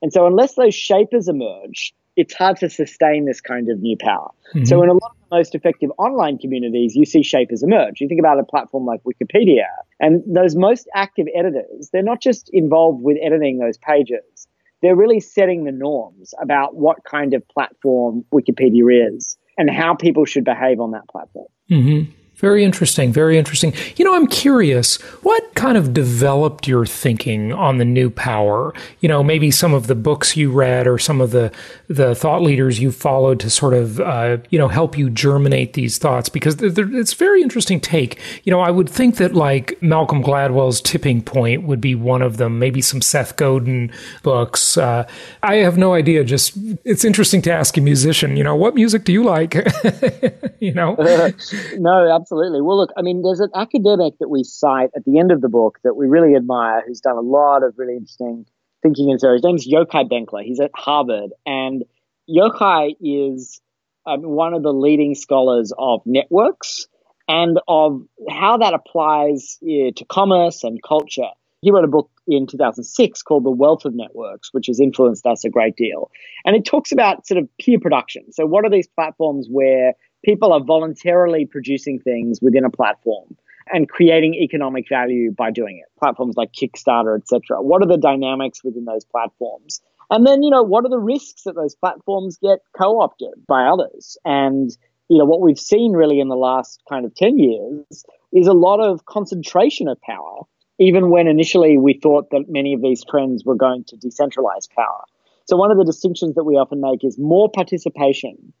And 0.00 0.12
so 0.12 0.26
unless 0.26 0.54
those 0.54 0.74
shapers 0.74 1.28
emerge, 1.28 1.92
it's 2.16 2.34
hard 2.34 2.58
to 2.58 2.70
sustain 2.70 3.26
this 3.26 3.40
kind 3.40 3.68
of 3.68 3.80
new 3.80 3.96
power. 4.00 4.30
Mm-hmm. 4.54 4.64
So 4.64 4.82
in 4.82 4.88
a 4.88 4.92
lot 4.92 5.10
of 5.10 5.28
the 5.28 5.36
most 5.36 5.54
effective 5.54 5.90
online 5.98 6.38
communities, 6.38 6.94
you 6.94 7.04
see 7.04 7.22
shapers 7.22 7.62
emerge. 7.62 8.00
You 8.00 8.08
think 8.08 8.20
about 8.20 8.38
a 8.38 8.44
platform 8.44 8.84
like 8.84 9.00
Wikipedia 9.02 9.66
and 10.00 10.22
those 10.26 10.54
most 10.54 10.88
active 10.94 11.26
editors, 11.34 11.90
they're 11.92 12.02
not 12.02 12.20
just 12.20 12.48
involved 12.52 13.02
with 13.02 13.16
editing 13.22 13.58
those 13.58 13.76
pages. 13.78 14.46
They're 14.82 14.96
really 14.96 15.20
setting 15.20 15.64
the 15.64 15.72
norms 15.72 16.34
about 16.40 16.74
what 16.74 17.04
kind 17.04 17.34
of 17.34 17.46
platform 17.48 18.24
Wikipedia 18.32 19.14
is 19.14 19.36
and 19.58 19.70
how 19.70 19.94
people 19.94 20.24
should 20.24 20.44
behave 20.44 20.80
on 20.80 20.92
that 20.92 21.08
platform. 21.08 21.46
Mm-hmm. 21.70 22.10
Very 22.42 22.64
interesting. 22.64 23.12
Very 23.12 23.38
interesting. 23.38 23.72
You 23.94 24.04
know, 24.04 24.16
I'm 24.16 24.26
curious, 24.26 24.96
what 25.22 25.54
kind 25.54 25.78
of 25.78 25.94
developed 25.94 26.66
your 26.66 26.84
thinking 26.84 27.52
on 27.52 27.78
the 27.78 27.84
new 27.84 28.10
power? 28.10 28.74
You 28.98 29.08
know, 29.08 29.22
maybe 29.22 29.52
some 29.52 29.72
of 29.72 29.86
the 29.86 29.94
books 29.94 30.36
you 30.36 30.50
read 30.50 30.88
or 30.88 30.98
some 30.98 31.20
of 31.20 31.30
the, 31.30 31.52
the 31.86 32.16
thought 32.16 32.42
leaders 32.42 32.80
you 32.80 32.90
followed 32.90 33.38
to 33.40 33.48
sort 33.48 33.74
of, 33.74 34.00
uh, 34.00 34.38
you 34.50 34.58
know, 34.58 34.66
help 34.66 34.98
you 34.98 35.08
germinate 35.08 35.74
these 35.74 35.98
thoughts 35.98 36.28
because 36.28 36.56
they're, 36.56 36.70
they're, 36.70 36.92
it's 36.92 37.14
very 37.14 37.42
interesting 37.42 37.78
take. 37.78 38.18
You 38.42 38.50
know, 38.50 38.60
I 38.60 38.72
would 38.72 38.90
think 38.90 39.18
that 39.18 39.34
like 39.34 39.80
Malcolm 39.80 40.20
Gladwell's 40.20 40.80
Tipping 40.80 41.22
Point 41.22 41.62
would 41.62 41.80
be 41.80 41.94
one 41.94 42.22
of 42.22 42.38
them, 42.38 42.58
maybe 42.58 42.82
some 42.82 43.00
Seth 43.00 43.36
Godin 43.36 43.92
books. 44.24 44.76
Uh, 44.76 45.06
I 45.44 45.56
have 45.56 45.78
no 45.78 45.94
idea. 45.94 46.24
Just, 46.24 46.54
it's 46.84 47.04
interesting 47.04 47.40
to 47.42 47.52
ask 47.52 47.76
a 47.76 47.80
musician, 47.80 48.36
you 48.36 48.42
know, 48.42 48.56
what 48.56 48.74
music 48.74 49.04
do 49.04 49.12
you 49.12 49.22
like? 49.22 49.54
you 50.58 50.74
know? 50.74 50.96
no, 51.76 52.12
absolutely 52.12 52.31
absolutely. 52.32 52.62
Well, 52.62 52.78
look, 52.78 52.92
I 52.96 53.02
mean, 53.02 53.22
there's 53.22 53.40
an 53.40 53.50
academic 53.54 54.18
that 54.18 54.28
we 54.28 54.42
cite 54.42 54.90
at 54.96 55.04
the 55.04 55.18
end 55.18 55.32
of 55.32 55.42
the 55.42 55.50
book 55.50 55.78
that 55.84 55.94
we 55.94 56.06
really 56.06 56.34
admire 56.34 56.82
who's 56.86 57.00
done 57.00 57.16
a 57.16 57.20
lot 57.20 57.62
of 57.62 57.74
really 57.76 57.94
interesting 57.94 58.46
thinking 58.82 59.10
in 59.10 59.16
this. 59.16 59.22
His 59.22 59.42
name's 59.42 59.68
Yochai 59.68 60.10
Benkler. 60.10 60.42
He's 60.42 60.60
at 60.60 60.70
Harvard. 60.74 61.30
And 61.44 61.84
Yochai 62.28 62.96
is 63.00 63.60
um, 64.06 64.22
one 64.22 64.54
of 64.54 64.62
the 64.62 64.72
leading 64.72 65.14
scholars 65.14 65.72
of 65.76 66.00
networks 66.06 66.86
and 67.28 67.60
of 67.68 68.02
how 68.30 68.56
that 68.58 68.72
applies 68.72 69.58
uh, 69.62 69.92
to 69.94 70.04
commerce 70.08 70.64
and 70.64 70.82
culture. 70.82 71.28
He 71.60 71.70
wrote 71.70 71.84
a 71.84 71.88
book 71.88 72.10
in 72.26 72.46
2006 72.46 73.22
called 73.22 73.44
The 73.44 73.50
Wealth 73.50 73.84
of 73.84 73.94
Networks, 73.94 74.48
which 74.52 74.68
has 74.68 74.80
influenced 74.80 75.26
us 75.26 75.44
a 75.44 75.50
great 75.50 75.76
deal. 75.76 76.10
And 76.46 76.56
it 76.56 76.64
talks 76.64 76.92
about 76.92 77.26
sort 77.26 77.38
of 77.42 77.48
peer 77.58 77.78
production. 77.78 78.32
So, 78.32 78.46
what 78.46 78.64
are 78.64 78.70
these 78.70 78.88
platforms 78.88 79.46
where 79.48 79.92
people 80.24 80.52
are 80.52 80.62
voluntarily 80.62 81.46
producing 81.46 81.98
things 82.00 82.40
within 82.40 82.64
a 82.64 82.70
platform 82.70 83.36
and 83.72 83.88
creating 83.88 84.34
economic 84.34 84.88
value 84.88 85.32
by 85.32 85.50
doing 85.50 85.78
it. 85.82 85.90
Platforms 85.98 86.36
like 86.36 86.52
Kickstarter, 86.52 87.16
etc. 87.16 87.62
What 87.62 87.82
are 87.82 87.88
the 87.88 87.96
dynamics 87.96 88.62
within 88.64 88.84
those 88.84 89.04
platforms? 89.04 89.80
And 90.10 90.26
then, 90.26 90.42
you 90.42 90.50
know, 90.50 90.62
what 90.62 90.84
are 90.84 90.90
the 90.90 90.98
risks 90.98 91.44
that 91.44 91.54
those 91.54 91.74
platforms 91.74 92.38
get 92.42 92.58
co-opted 92.78 93.46
by 93.46 93.64
others? 93.64 94.18
And, 94.24 94.70
you 95.08 95.18
know, 95.18 95.24
what 95.24 95.40
we've 95.40 95.58
seen 95.58 95.92
really 95.92 96.20
in 96.20 96.28
the 96.28 96.36
last 96.36 96.82
kind 96.88 97.04
of 97.04 97.14
10 97.14 97.38
years 97.38 98.04
is 98.32 98.46
a 98.46 98.52
lot 98.52 98.80
of 98.80 99.06
concentration 99.06 99.88
of 99.88 100.00
power, 100.02 100.42
even 100.78 101.10
when 101.10 101.28
initially 101.28 101.78
we 101.78 101.94
thought 101.94 102.30
that 102.30 102.44
many 102.48 102.74
of 102.74 102.82
these 102.82 103.04
trends 103.08 103.44
were 103.44 103.54
going 103.54 103.84
to 103.84 103.96
decentralize 103.96 104.68
power. 104.74 105.04
So 105.46 105.56
one 105.56 105.70
of 105.70 105.78
the 105.78 105.84
distinctions 105.84 106.34
that 106.34 106.44
we 106.44 106.54
often 106.54 106.80
make 106.80 107.04
is 107.04 107.18
more 107.18 107.50
participation 107.50 108.52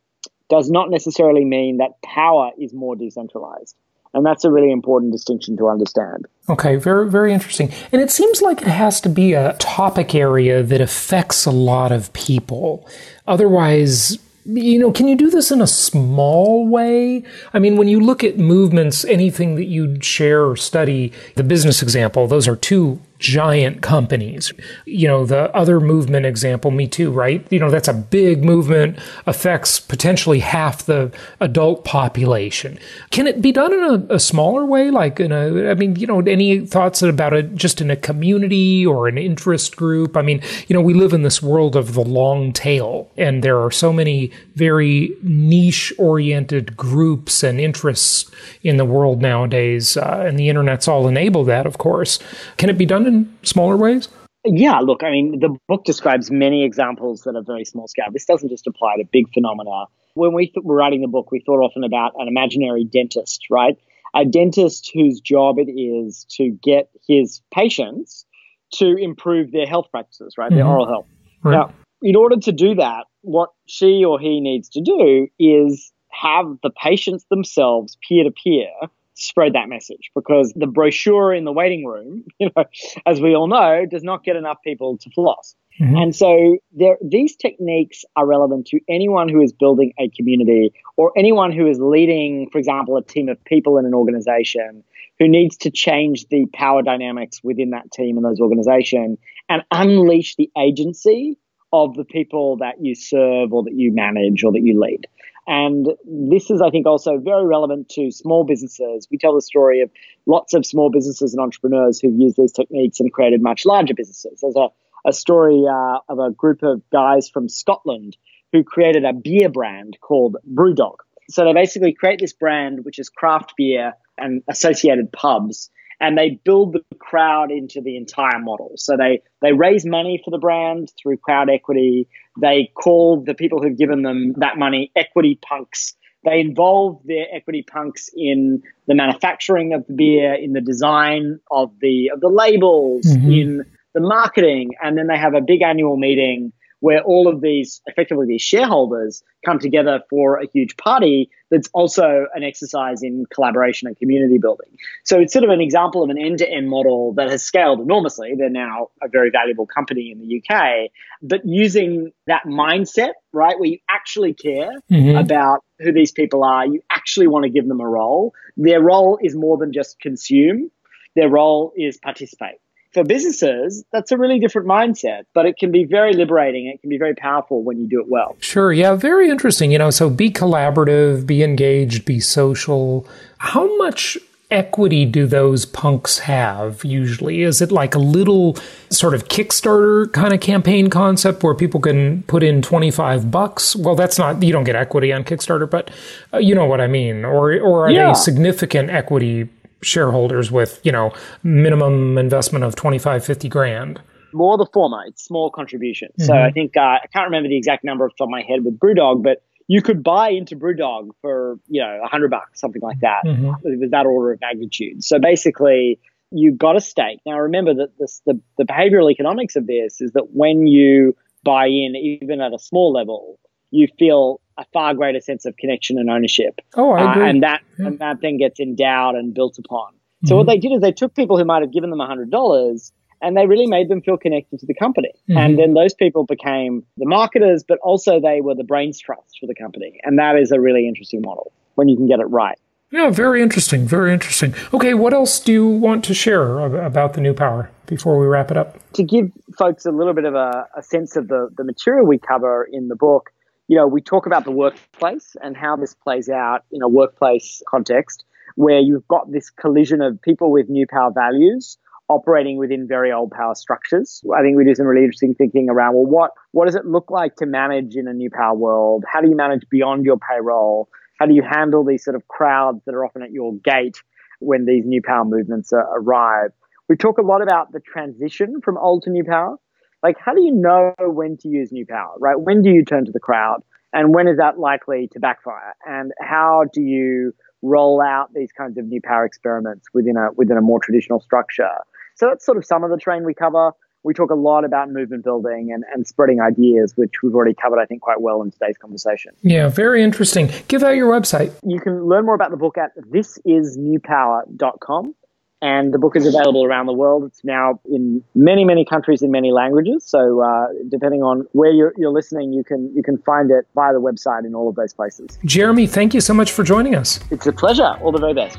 does 0.52 0.70
not 0.70 0.90
necessarily 0.90 1.46
mean 1.46 1.78
that 1.78 2.00
power 2.02 2.50
is 2.58 2.74
more 2.74 2.94
decentralized. 2.94 3.74
And 4.12 4.26
that's 4.26 4.44
a 4.44 4.50
really 4.50 4.70
important 4.70 5.10
distinction 5.10 5.56
to 5.56 5.68
understand. 5.68 6.26
Okay, 6.50 6.76
very, 6.76 7.10
very 7.10 7.32
interesting. 7.32 7.72
And 7.90 8.02
it 8.02 8.10
seems 8.10 8.42
like 8.42 8.60
it 8.60 8.68
has 8.68 9.00
to 9.00 9.08
be 9.08 9.32
a 9.32 9.54
topic 9.54 10.14
area 10.14 10.62
that 10.62 10.82
affects 10.82 11.46
a 11.46 11.50
lot 11.50 11.90
of 11.90 12.12
people. 12.12 12.86
Otherwise, 13.26 14.18
you 14.44 14.78
know, 14.78 14.92
can 14.92 15.08
you 15.08 15.16
do 15.16 15.30
this 15.30 15.50
in 15.50 15.62
a 15.62 15.66
small 15.66 16.68
way? 16.68 17.22
I 17.54 17.58
mean, 17.58 17.76
when 17.76 17.88
you 17.88 18.00
look 18.00 18.22
at 18.22 18.36
movements, 18.36 19.06
anything 19.06 19.54
that 19.54 19.66
you 19.66 19.98
share 20.02 20.44
or 20.44 20.56
study, 20.56 21.12
the 21.36 21.44
business 21.44 21.82
example, 21.82 22.26
those 22.26 22.46
are 22.46 22.56
two 22.56 23.00
giant 23.22 23.82
companies. 23.82 24.52
You 24.84 25.06
know, 25.06 25.24
the 25.24 25.54
other 25.54 25.78
movement 25.78 26.26
example, 26.26 26.72
Me 26.72 26.88
Too, 26.88 27.12
right? 27.12 27.46
You 27.50 27.60
know, 27.60 27.70
that's 27.70 27.86
a 27.86 27.94
big 27.94 28.44
movement, 28.44 28.98
affects 29.26 29.78
potentially 29.78 30.40
half 30.40 30.84
the 30.84 31.12
adult 31.38 31.84
population. 31.84 32.78
Can 33.10 33.28
it 33.28 33.40
be 33.40 33.52
done 33.52 33.72
in 33.72 33.84
a, 33.84 34.14
a 34.14 34.18
smaller 34.18 34.66
way? 34.66 34.90
Like 34.90 35.20
in 35.20 35.30
a, 35.30 35.70
I 35.70 35.74
mean, 35.74 35.94
you 35.96 36.06
know, 36.06 36.20
any 36.20 36.66
thoughts 36.66 37.00
about 37.00 37.32
it 37.32 37.54
just 37.54 37.80
in 37.80 37.90
a 37.90 37.96
community 37.96 38.84
or 38.84 39.06
an 39.06 39.16
interest 39.16 39.76
group? 39.76 40.16
I 40.16 40.22
mean, 40.22 40.42
you 40.66 40.74
know, 40.74 40.82
we 40.82 40.92
live 40.92 41.12
in 41.12 41.22
this 41.22 41.40
world 41.40 41.76
of 41.76 41.94
the 41.94 42.02
long 42.02 42.52
tail, 42.52 43.08
and 43.16 43.44
there 43.44 43.62
are 43.62 43.70
so 43.70 43.92
many 43.92 44.32
very 44.56 45.14
niche 45.22 45.92
oriented 45.96 46.76
groups 46.76 47.44
and 47.44 47.60
interests 47.60 48.28
in 48.64 48.78
the 48.78 48.84
world 48.84 49.22
nowadays, 49.22 49.96
uh, 49.96 50.24
and 50.26 50.38
the 50.38 50.48
internet's 50.48 50.88
all 50.88 51.06
enabled 51.06 51.46
that, 51.46 51.66
of 51.66 51.78
course. 51.78 52.18
Can 52.56 52.68
it 52.68 52.76
be 52.76 52.84
done 52.84 53.11
in 53.12 53.38
smaller 53.42 53.76
ways? 53.76 54.08
Yeah, 54.44 54.80
look, 54.80 55.04
I 55.04 55.10
mean, 55.10 55.38
the 55.38 55.56
book 55.68 55.84
describes 55.84 56.30
many 56.30 56.64
examples 56.64 57.22
that 57.22 57.36
are 57.36 57.42
very 57.42 57.64
small 57.64 57.86
scale. 57.86 58.06
This 58.12 58.24
doesn't 58.24 58.48
just 58.48 58.66
apply 58.66 58.96
to 58.96 59.04
big 59.12 59.32
phenomena. 59.32 59.84
When 60.14 60.32
we 60.32 60.46
th- 60.46 60.64
were 60.64 60.74
writing 60.74 61.00
the 61.00 61.08
book, 61.08 61.30
we 61.30 61.40
thought 61.40 61.60
often 61.60 61.84
about 61.84 62.12
an 62.16 62.26
imaginary 62.26 62.84
dentist, 62.84 63.46
right? 63.50 63.78
A 64.14 64.24
dentist 64.24 64.90
whose 64.92 65.20
job 65.20 65.58
it 65.58 65.70
is 65.70 66.26
to 66.30 66.50
get 66.62 66.90
his 67.06 67.40
patients 67.54 68.26
to 68.74 68.96
improve 68.96 69.52
their 69.52 69.66
health 69.66 69.86
practices, 69.90 70.34
right? 70.36 70.50
Mm-hmm. 70.50 70.56
Their 70.56 70.66
oral 70.66 70.88
health. 70.88 71.06
Right. 71.44 71.52
Now, 71.52 71.74
in 72.02 72.16
order 72.16 72.36
to 72.36 72.52
do 72.52 72.74
that, 72.74 73.04
what 73.20 73.50
she 73.66 74.04
or 74.04 74.18
he 74.18 74.40
needs 74.40 74.68
to 74.70 74.80
do 74.80 75.28
is 75.38 75.92
have 76.10 76.46
the 76.62 76.70
patients 76.70 77.24
themselves 77.30 77.96
peer 78.06 78.24
to 78.24 78.32
peer 78.32 78.68
spread 79.14 79.54
that 79.54 79.68
message 79.68 80.10
because 80.14 80.52
the 80.56 80.66
brochure 80.66 81.32
in 81.32 81.44
the 81.44 81.52
waiting 81.52 81.84
room, 81.84 82.24
you 82.38 82.50
know, 82.56 82.64
as 83.06 83.20
we 83.20 83.34
all 83.34 83.48
know, 83.48 83.86
does 83.86 84.02
not 84.02 84.24
get 84.24 84.36
enough 84.36 84.58
people 84.64 84.98
to 84.98 85.10
floss. 85.10 85.54
Mm-hmm. 85.80 85.96
And 85.96 86.16
so 86.16 86.58
there, 86.72 86.98
these 87.02 87.34
techniques 87.36 88.04
are 88.16 88.26
relevant 88.26 88.66
to 88.68 88.80
anyone 88.88 89.28
who 89.28 89.40
is 89.40 89.52
building 89.52 89.92
a 89.98 90.08
community 90.10 90.72
or 90.96 91.12
anyone 91.16 91.50
who 91.50 91.66
is 91.66 91.78
leading, 91.80 92.48
for 92.50 92.58
example, 92.58 92.96
a 92.96 93.02
team 93.02 93.28
of 93.28 93.42
people 93.44 93.78
in 93.78 93.86
an 93.86 93.94
organization 93.94 94.84
who 95.18 95.28
needs 95.28 95.56
to 95.58 95.70
change 95.70 96.26
the 96.28 96.46
power 96.52 96.82
dynamics 96.82 97.40
within 97.42 97.70
that 97.70 97.90
team 97.90 98.16
and 98.16 98.24
those 98.24 98.40
organization 98.40 99.16
and 99.48 99.62
unleash 99.70 100.36
the 100.36 100.50
agency 100.58 101.38
of 101.72 101.94
the 101.94 102.04
people 102.04 102.58
that 102.58 102.74
you 102.80 102.94
serve 102.94 103.52
or 103.52 103.62
that 103.62 103.74
you 103.74 103.92
manage 103.92 104.44
or 104.44 104.52
that 104.52 104.62
you 104.62 104.78
lead. 104.78 105.06
And 105.46 105.88
this 106.04 106.50
is, 106.50 106.60
I 106.60 106.70
think, 106.70 106.86
also 106.86 107.18
very 107.18 107.44
relevant 107.46 107.88
to 107.90 108.10
small 108.12 108.44
businesses. 108.44 109.08
We 109.10 109.18
tell 109.18 109.34
the 109.34 109.42
story 109.42 109.80
of 109.80 109.90
lots 110.26 110.54
of 110.54 110.64
small 110.64 110.90
businesses 110.90 111.34
and 111.34 111.42
entrepreneurs 111.42 112.00
who've 112.00 112.18
used 112.18 112.36
these 112.36 112.52
techniques 112.52 113.00
and 113.00 113.12
created 113.12 113.42
much 113.42 113.66
larger 113.66 113.94
businesses. 113.94 114.40
There's 114.40 114.56
a, 114.56 114.68
a 115.06 115.12
story 115.12 115.64
uh, 115.68 115.98
of 116.08 116.18
a 116.20 116.30
group 116.30 116.62
of 116.62 116.80
guys 116.90 117.28
from 117.28 117.48
Scotland 117.48 118.16
who 118.52 118.62
created 118.62 119.04
a 119.04 119.12
beer 119.12 119.48
brand 119.48 119.98
called 120.00 120.36
Brewdog. 120.54 120.96
So 121.28 121.44
they 121.44 121.54
basically 121.54 121.92
create 121.92 122.20
this 122.20 122.32
brand, 122.32 122.84
which 122.84 122.98
is 122.98 123.08
craft 123.08 123.54
beer 123.56 123.94
and 124.18 124.42
associated 124.48 125.10
pubs 125.10 125.70
and 126.02 126.18
they 126.18 126.40
build 126.44 126.72
the 126.72 126.96
crowd 126.98 127.52
into 127.52 127.80
the 127.80 127.96
entire 127.96 128.40
model. 128.40 128.72
So 128.76 128.96
they 128.96 129.22
they 129.40 129.52
raise 129.52 129.86
money 129.86 130.20
for 130.22 130.32
the 130.32 130.38
brand 130.38 130.92
through 131.00 131.18
crowd 131.18 131.48
equity. 131.48 132.08
They 132.40 132.70
call 132.74 133.22
the 133.22 133.34
people 133.34 133.62
who've 133.62 133.78
given 133.78 134.02
them 134.02 134.34
that 134.38 134.58
money 134.58 134.90
equity 134.96 135.38
punks. 135.40 135.94
They 136.24 136.40
involve 136.40 137.00
their 137.04 137.26
equity 137.32 137.62
punks 137.62 138.10
in 138.14 138.62
the 138.88 138.94
manufacturing 138.94 139.74
of 139.74 139.86
the 139.86 139.94
beer, 139.94 140.34
in 140.34 140.52
the 140.52 140.60
design 140.60 141.38
of 141.50 141.72
the 141.80 142.10
of 142.12 142.20
the 142.20 142.28
labels, 142.28 143.06
mm-hmm. 143.06 143.30
in 143.30 143.64
the 143.94 144.00
marketing, 144.00 144.70
and 144.82 144.98
then 144.98 145.06
they 145.06 145.18
have 145.18 145.34
a 145.34 145.40
big 145.40 145.62
annual 145.62 145.96
meeting 145.96 146.52
where 146.82 147.00
all 147.04 147.28
of 147.28 147.40
these, 147.40 147.80
effectively 147.86 148.26
these 148.26 148.42
shareholders, 148.42 149.22
come 149.46 149.60
together 149.60 150.02
for 150.10 150.38
a 150.38 150.46
huge 150.52 150.76
party 150.76 151.30
that's 151.48 151.68
also 151.72 152.26
an 152.34 152.42
exercise 152.42 153.04
in 153.04 153.24
collaboration 153.32 153.86
and 153.86 153.96
community 153.96 154.36
building. 154.36 154.66
So 155.04 155.20
it's 155.20 155.32
sort 155.32 155.44
of 155.44 155.50
an 155.50 155.60
example 155.60 156.02
of 156.02 156.10
an 156.10 156.18
end 156.18 156.38
to 156.38 156.50
end 156.50 156.68
model 156.68 157.12
that 157.14 157.30
has 157.30 157.44
scaled 157.44 157.78
enormously. 157.78 158.34
They're 158.36 158.50
now 158.50 158.88
a 159.00 159.06
very 159.06 159.30
valuable 159.30 159.64
company 159.64 160.10
in 160.10 160.18
the 160.18 160.42
UK, 160.42 160.90
but 161.22 161.46
using 161.46 162.10
that 162.26 162.46
mindset, 162.46 163.12
right, 163.32 163.56
where 163.60 163.68
you 163.68 163.78
actually 163.88 164.34
care 164.34 164.72
mm-hmm. 164.90 165.16
about 165.16 165.60
who 165.78 165.92
these 165.92 166.10
people 166.10 166.42
are, 166.42 166.66
you 166.66 166.82
actually 166.90 167.28
want 167.28 167.44
to 167.44 167.50
give 167.50 167.68
them 167.68 167.80
a 167.80 167.88
role. 167.88 168.34
Their 168.56 168.82
role 168.82 169.20
is 169.22 169.36
more 169.36 169.56
than 169.56 169.72
just 169.72 170.00
consume, 170.00 170.72
their 171.14 171.28
role 171.28 171.72
is 171.76 171.96
participate 171.98 172.58
for 172.92 173.04
businesses, 173.04 173.84
that's 173.92 174.12
a 174.12 174.18
really 174.18 174.38
different 174.38 174.68
mindset, 174.68 175.24
but 175.32 175.46
it 175.46 175.56
can 175.56 175.72
be 175.72 175.84
very 175.84 176.12
liberating. 176.12 176.66
It 176.66 176.80
can 176.80 176.90
be 176.90 176.98
very 176.98 177.14
powerful 177.14 177.62
when 177.62 177.78
you 177.78 177.88
do 177.88 178.00
it 178.00 178.08
well. 178.08 178.36
Sure. 178.40 178.72
Yeah. 178.72 178.94
Very 178.94 179.30
interesting. 179.30 179.72
You 179.72 179.78
know, 179.78 179.90
so 179.90 180.10
be 180.10 180.30
collaborative, 180.30 181.26
be 181.26 181.42
engaged, 181.42 182.04
be 182.04 182.20
social. 182.20 183.06
How 183.38 183.76
much 183.78 184.18
equity 184.50 185.06
do 185.06 185.26
those 185.26 185.64
punks 185.64 186.18
have 186.20 186.84
usually? 186.84 187.42
Is 187.42 187.62
it 187.62 187.72
like 187.72 187.94
a 187.94 187.98
little 187.98 188.56
sort 188.90 189.14
of 189.14 189.28
Kickstarter 189.28 190.12
kind 190.12 190.34
of 190.34 190.40
campaign 190.40 190.90
concept 190.90 191.42
where 191.42 191.54
people 191.54 191.80
can 191.80 192.22
put 192.24 192.42
in 192.42 192.60
25 192.60 193.30
bucks? 193.30 193.74
Well, 193.74 193.94
that's 193.94 194.18
not, 194.18 194.42
you 194.42 194.52
don't 194.52 194.64
get 194.64 194.76
equity 194.76 195.12
on 195.12 195.24
Kickstarter, 195.24 195.68
but 195.68 195.90
uh, 196.34 196.38
you 196.38 196.54
know 196.54 196.66
what 196.66 196.82
I 196.82 196.86
mean. 196.86 197.24
Or, 197.24 197.58
or 197.58 197.86
are 197.86 197.90
yeah. 197.90 198.08
they 198.08 198.14
significant 198.14 198.90
equity 198.90 199.48
shareholders 199.82 200.50
with, 200.50 200.80
you 200.84 200.92
know, 200.92 201.12
minimum 201.42 202.18
investment 202.18 202.64
of 202.64 202.74
25, 202.74 203.24
50 203.24 203.48
grand? 203.48 204.00
More 204.32 204.56
the 204.56 204.66
former. 204.72 205.04
It's 205.06 205.24
small 205.24 205.50
contributions. 205.50 206.12
Mm-hmm. 206.18 206.26
So 206.26 206.34
I 206.34 206.50
think, 206.50 206.76
uh, 206.76 206.80
I 206.80 207.06
can't 207.12 207.26
remember 207.26 207.48
the 207.48 207.56
exact 207.56 207.84
number 207.84 208.04
off 208.06 208.12
the 208.12 208.24
top 208.24 208.28
of 208.28 208.30
my 208.30 208.42
head 208.42 208.64
with 208.64 208.78
Brewdog, 208.78 209.22
but 209.22 209.42
you 209.72 209.80
could 209.80 210.02
buy 210.02 210.28
into 210.28 210.54
BrewDog 210.54 211.12
for 211.22 211.58
you 211.66 211.80
know 211.80 212.00
a 212.04 212.06
hundred 212.06 212.30
bucks, 212.30 212.60
something 212.60 212.82
like 212.82 213.00
that. 213.00 213.22
Mm-hmm. 213.24 213.66
It 213.66 213.80
was 213.80 213.90
that 213.90 214.04
order 214.04 214.32
of 214.32 214.40
magnitude. 214.42 215.02
So 215.02 215.18
basically, 215.18 215.98
you 216.30 216.52
got 216.52 216.76
a 216.76 216.80
stake. 216.80 217.20
Now 217.24 217.38
remember 217.38 217.72
that 217.76 217.98
this, 217.98 218.20
the 218.26 218.38
the 218.58 218.64
behavioral 218.64 219.10
economics 219.10 219.56
of 219.56 219.66
this 219.66 220.02
is 220.02 220.12
that 220.12 220.26
when 220.34 220.66
you 220.66 221.16
buy 221.42 221.68
in, 221.68 221.96
even 221.96 222.42
at 222.42 222.52
a 222.52 222.58
small 222.58 222.92
level, 222.92 223.38
you 223.70 223.88
feel 223.98 224.41
a 224.58 224.64
far 224.72 224.94
greater 224.94 225.20
sense 225.20 225.44
of 225.44 225.56
connection 225.56 225.98
and 225.98 226.10
ownership. 226.10 226.60
Oh, 226.74 226.92
I 226.92 227.12
agree. 227.12 227.24
Uh, 227.24 227.26
and 227.26 227.42
that 227.42 227.62
yeah. 227.78 227.86
and 227.86 227.98
that 227.98 228.20
then 228.20 228.38
gets 228.38 228.60
endowed 228.60 229.14
and 229.14 229.34
built 229.34 229.58
upon. 229.58 229.92
So 230.24 230.30
mm-hmm. 230.30 230.38
what 230.38 230.46
they 230.46 230.58
did 230.58 230.72
is 230.72 230.80
they 230.80 230.92
took 230.92 231.14
people 231.14 231.38
who 231.38 231.44
might 231.44 231.62
have 231.62 231.72
given 231.72 231.90
them 231.90 232.00
a 232.00 232.06
hundred 232.06 232.30
dollars 232.30 232.92
and 233.22 233.36
they 233.36 233.46
really 233.46 233.66
made 233.66 233.88
them 233.88 234.02
feel 234.02 234.16
connected 234.16 234.60
to 234.60 234.66
the 234.66 234.74
company. 234.74 235.12
Mm-hmm. 235.30 235.38
And 235.38 235.58
then 235.58 235.74
those 235.74 235.94
people 235.94 236.24
became 236.24 236.84
the 236.96 237.06
marketers, 237.06 237.64
but 237.66 237.78
also 237.78 238.20
they 238.20 238.40
were 238.40 238.54
the 238.54 238.64
brains 238.64 238.98
trust 238.98 239.38
for 239.40 239.46
the 239.46 239.54
company. 239.54 240.00
And 240.02 240.18
that 240.18 240.36
is 240.36 240.50
a 240.50 240.60
really 240.60 240.88
interesting 240.88 241.22
model 241.22 241.52
when 241.76 241.88
you 241.88 241.96
can 241.96 242.08
get 242.08 242.20
it 242.20 242.24
right. 242.24 242.58
Yeah, 242.90 243.08
very 243.08 243.40
interesting. 243.40 243.86
Very 243.86 244.12
interesting. 244.12 244.54
Okay, 244.74 244.92
what 244.92 245.14
else 245.14 245.40
do 245.40 245.50
you 245.50 245.66
want 245.66 246.04
to 246.04 246.14
share 246.14 246.58
about 246.60 247.14
the 247.14 247.22
new 247.22 247.32
power 247.32 247.70
before 247.86 248.18
we 248.18 248.26
wrap 248.26 248.50
it 248.50 248.58
up? 248.58 248.78
To 248.92 249.02
give 249.02 249.32
folks 249.56 249.86
a 249.86 249.90
little 249.90 250.12
bit 250.12 250.26
of 250.26 250.34
a, 250.34 250.68
a 250.76 250.82
sense 250.82 251.16
of 251.16 251.28
the, 251.28 251.48
the 251.56 251.64
material 251.64 252.04
we 252.04 252.18
cover 252.18 252.68
in 252.70 252.88
the 252.88 252.96
book, 252.96 253.30
you 253.72 253.78
know, 253.78 253.86
we 253.86 254.02
talk 254.02 254.26
about 254.26 254.44
the 254.44 254.50
workplace 254.50 255.34
and 255.42 255.56
how 255.56 255.76
this 255.76 255.94
plays 255.94 256.28
out 256.28 256.62
in 256.72 256.82
a 256.82 256.88
workplace 256.88 257.62
context 257.66 258.22
where 258.54 258.78
you've 258.78 259.08
got 259.08 259.32
this 259.32 259.48
collision 259.48 260.02
of 260.02 260.20
people 260.20 260.52
with 260.52 260.68
new 260.68 260.86
power 260.86 261.10
values 261.10 261.78
operating 262.10 262.58
within 262.58 262.86
very 262.86 263.10
old 263.10 263.30
power 263.30 263.54
structures. 263.54 264.22
I 264.36 264.42
think 264.42 264.58
we 264.58 264.66
do 264.66 264.74
some 264.74 264.84
really 264.84 265.04
interesting 265.04 265.34
thinking 265.34 265.70
around 265.70 265.94
well, 265.94 266.04
what 266.04 266.32
what 266.50 266.66
does 266.66 266.74
it 266.74 266.84
look 266.84 267.10
like 267.10 267.36
to 267.36 267.46
manage 267.46 267.96
in 267.96 268.06
a 268.08 268.12
new 268.12 268.28
power 268.28 268.54
world? 268.54 269.04
How 269.10 269.22
do 269.22 269.30
you 269.30 269.36
manage 269.36 269.62
beyond 269.70 270.04
your 270.04 270.18
payroll? 270.18 270.90
How 271.18 271.24
do 271.24 271.32
you 271.32 271.42
handle 271.42 271.82
these 271.82 272.04
sort 272.04 272.14
of 272.14 272.28
crowds 272.28 272.82
that 272.84 272.94
are 272.94 273.06
often 273.06 273.22
at 273.22 273.30
your 273.30 273.54
gate 273.64 274.02
when 274.40 274.66
these 274.66 274.84
new 274.84 275.00
power 275.00 275.24
movements 275.24 275.72
uh, 275.72 275.78
arrive? 275.94 276.50
We 276.90 276.96
talk 276.96 277.16
a 277.16 277.22
lot 277.22 277.40
about 277.40 277.72
the 277.72 277.80
transition 277.80 278.60
from 278.62 278.76
old 278.76 279.04
to 279.04 279.10
new 279.10 279.24
power. 279.24 279.56
Like, 280.02 280.16
how 280.18 280.34
do 280.34 280.42
you 280.42 280.52
know 280.52 280.94
when 280.98 281.36
to 281.38 281.48
use 281.48 281.72
new 281.72 281.86
power, 281.86 282.14
right? 282.18 282.38
When 282.38 282.62
do 282.62 282.70
you 282.70 282.84
turn 282.84 283.06
to 283.06 283.12
the 283.12 283.20
crowd? 283.20 283.62
And 283.92 284.14
when 284.14 284.26
is 284.26 284.38
that 284.38 284.58
likely 284.58 285.08
to 285.12 285.20
backfire? 285.20 285.74
And 285.86 286.12
how 286.18 286.64
do 286.72 286.80
you 286.80 287.34
roll 287.62 288.02
out 288.02 288.34
these 288.34 288.50
kinds 288.52 288.76
of 288.76 288.84
new 288.86 289.00
power 289.00 289.24
experiments 289.24 289.86
within 289.94 290.16
a 290.16 290.32
within 290.36 290.56
a 290.56 290.60
more 290.60 290.80
traditional 290.80 291.20
structure. 291.20 291.70
So 292.16 292.26
that's 292.26 292.44
sort 292.44 292.58
of 292.58 292.66
some 292.66 292.82
of 292.84 292.90
the 292.90 292.98
train 292.98 293.24
we 293.24 293.32
cover. 293.34 293.72
We 294.04 294.14
talk 294.14 294.32
a 294.32 294.34
lot 294.34 294.64
about 294.64 294.90
movement 294.90 295.22
building 295.22 295.70
and, 295.72 295.84
and 295.94 296.04
spreading 296.04 296.40
ideas, 296.40 296.94
which 296.96 297.22
we've 297.22 297.36
already 297.36 297.54
covered, 297.54 297.78
I 297.78 297.86
think, 297.86 298.02
quite 298.02 298.20
well 298.20 298.42
in 298.42 298.50
today's 298.50 298.76
conversation. 298.76 299.30
Yeah, 299.42 299.68
very 299.68 300.02
interesting. 300.02 300.50
Give 300.66 300.82
out 300.82 300.96
your 300.96 301.08
website. 301.08 301.52
You 301.64 301.78
can 301.78 302.04
learn 302.04 302.26
more 302.26 302.34
about 302.34 302.50
the 302.50 302.56
book 302.56 302.76
at 302.76 302.96
thisisnewpower.com 302.96 305.14
and 305.62 305.94
the 305.94 305.98
book 305.98 306.16
is 306.16 306.26
available 306.26 306.64
around 306.64 306.86
the 306.86 306.92
world. 306.92 307.24
It's 307.24 307.42
now 307.44 307.80
in 307.88 308.22
many, 308.34 308.64
many 308.64 308.84
countries 308.84 309.22
in 309.22 309.30
many 309.30 309.52
languages. 309.52 310.04
So 310.04 310.42
uh, 310.42 310.66
depending 310.88 311.22
on 311.22 311.46
where 311.52 311.70
you're, 311.70 311.94
you're, 311.96 312.10
listening, 312.10 312.52
you 312.52 312.64
can 312.64 312.92
you 312.94 313.02
can 313.02 313.16
find 313.18 313.50
it 313.50 313.66
via 313.74 313.92
the 313.94 314.00
website 314.00 314.44
in 314.44 314.54
all 314.54 314.68
of 314.68 314.74
those 314.74 314.92
places. 314.92 315.38
Jeremy, 315.44 315.86
thank 315.86 316.12
you 316.12 316.20
so 316.20 316.34
much 316.34 316.50
for 316.50 316.62
joining 316.62 316.94
us. 316.94 317.20
It's 317.30 317.46
a 317.46 317.52
pleasure. 317.52 317.96
All 318.02 318.12
the 318.12 318.18
very 318.18 318.34
best. 318.34 318.58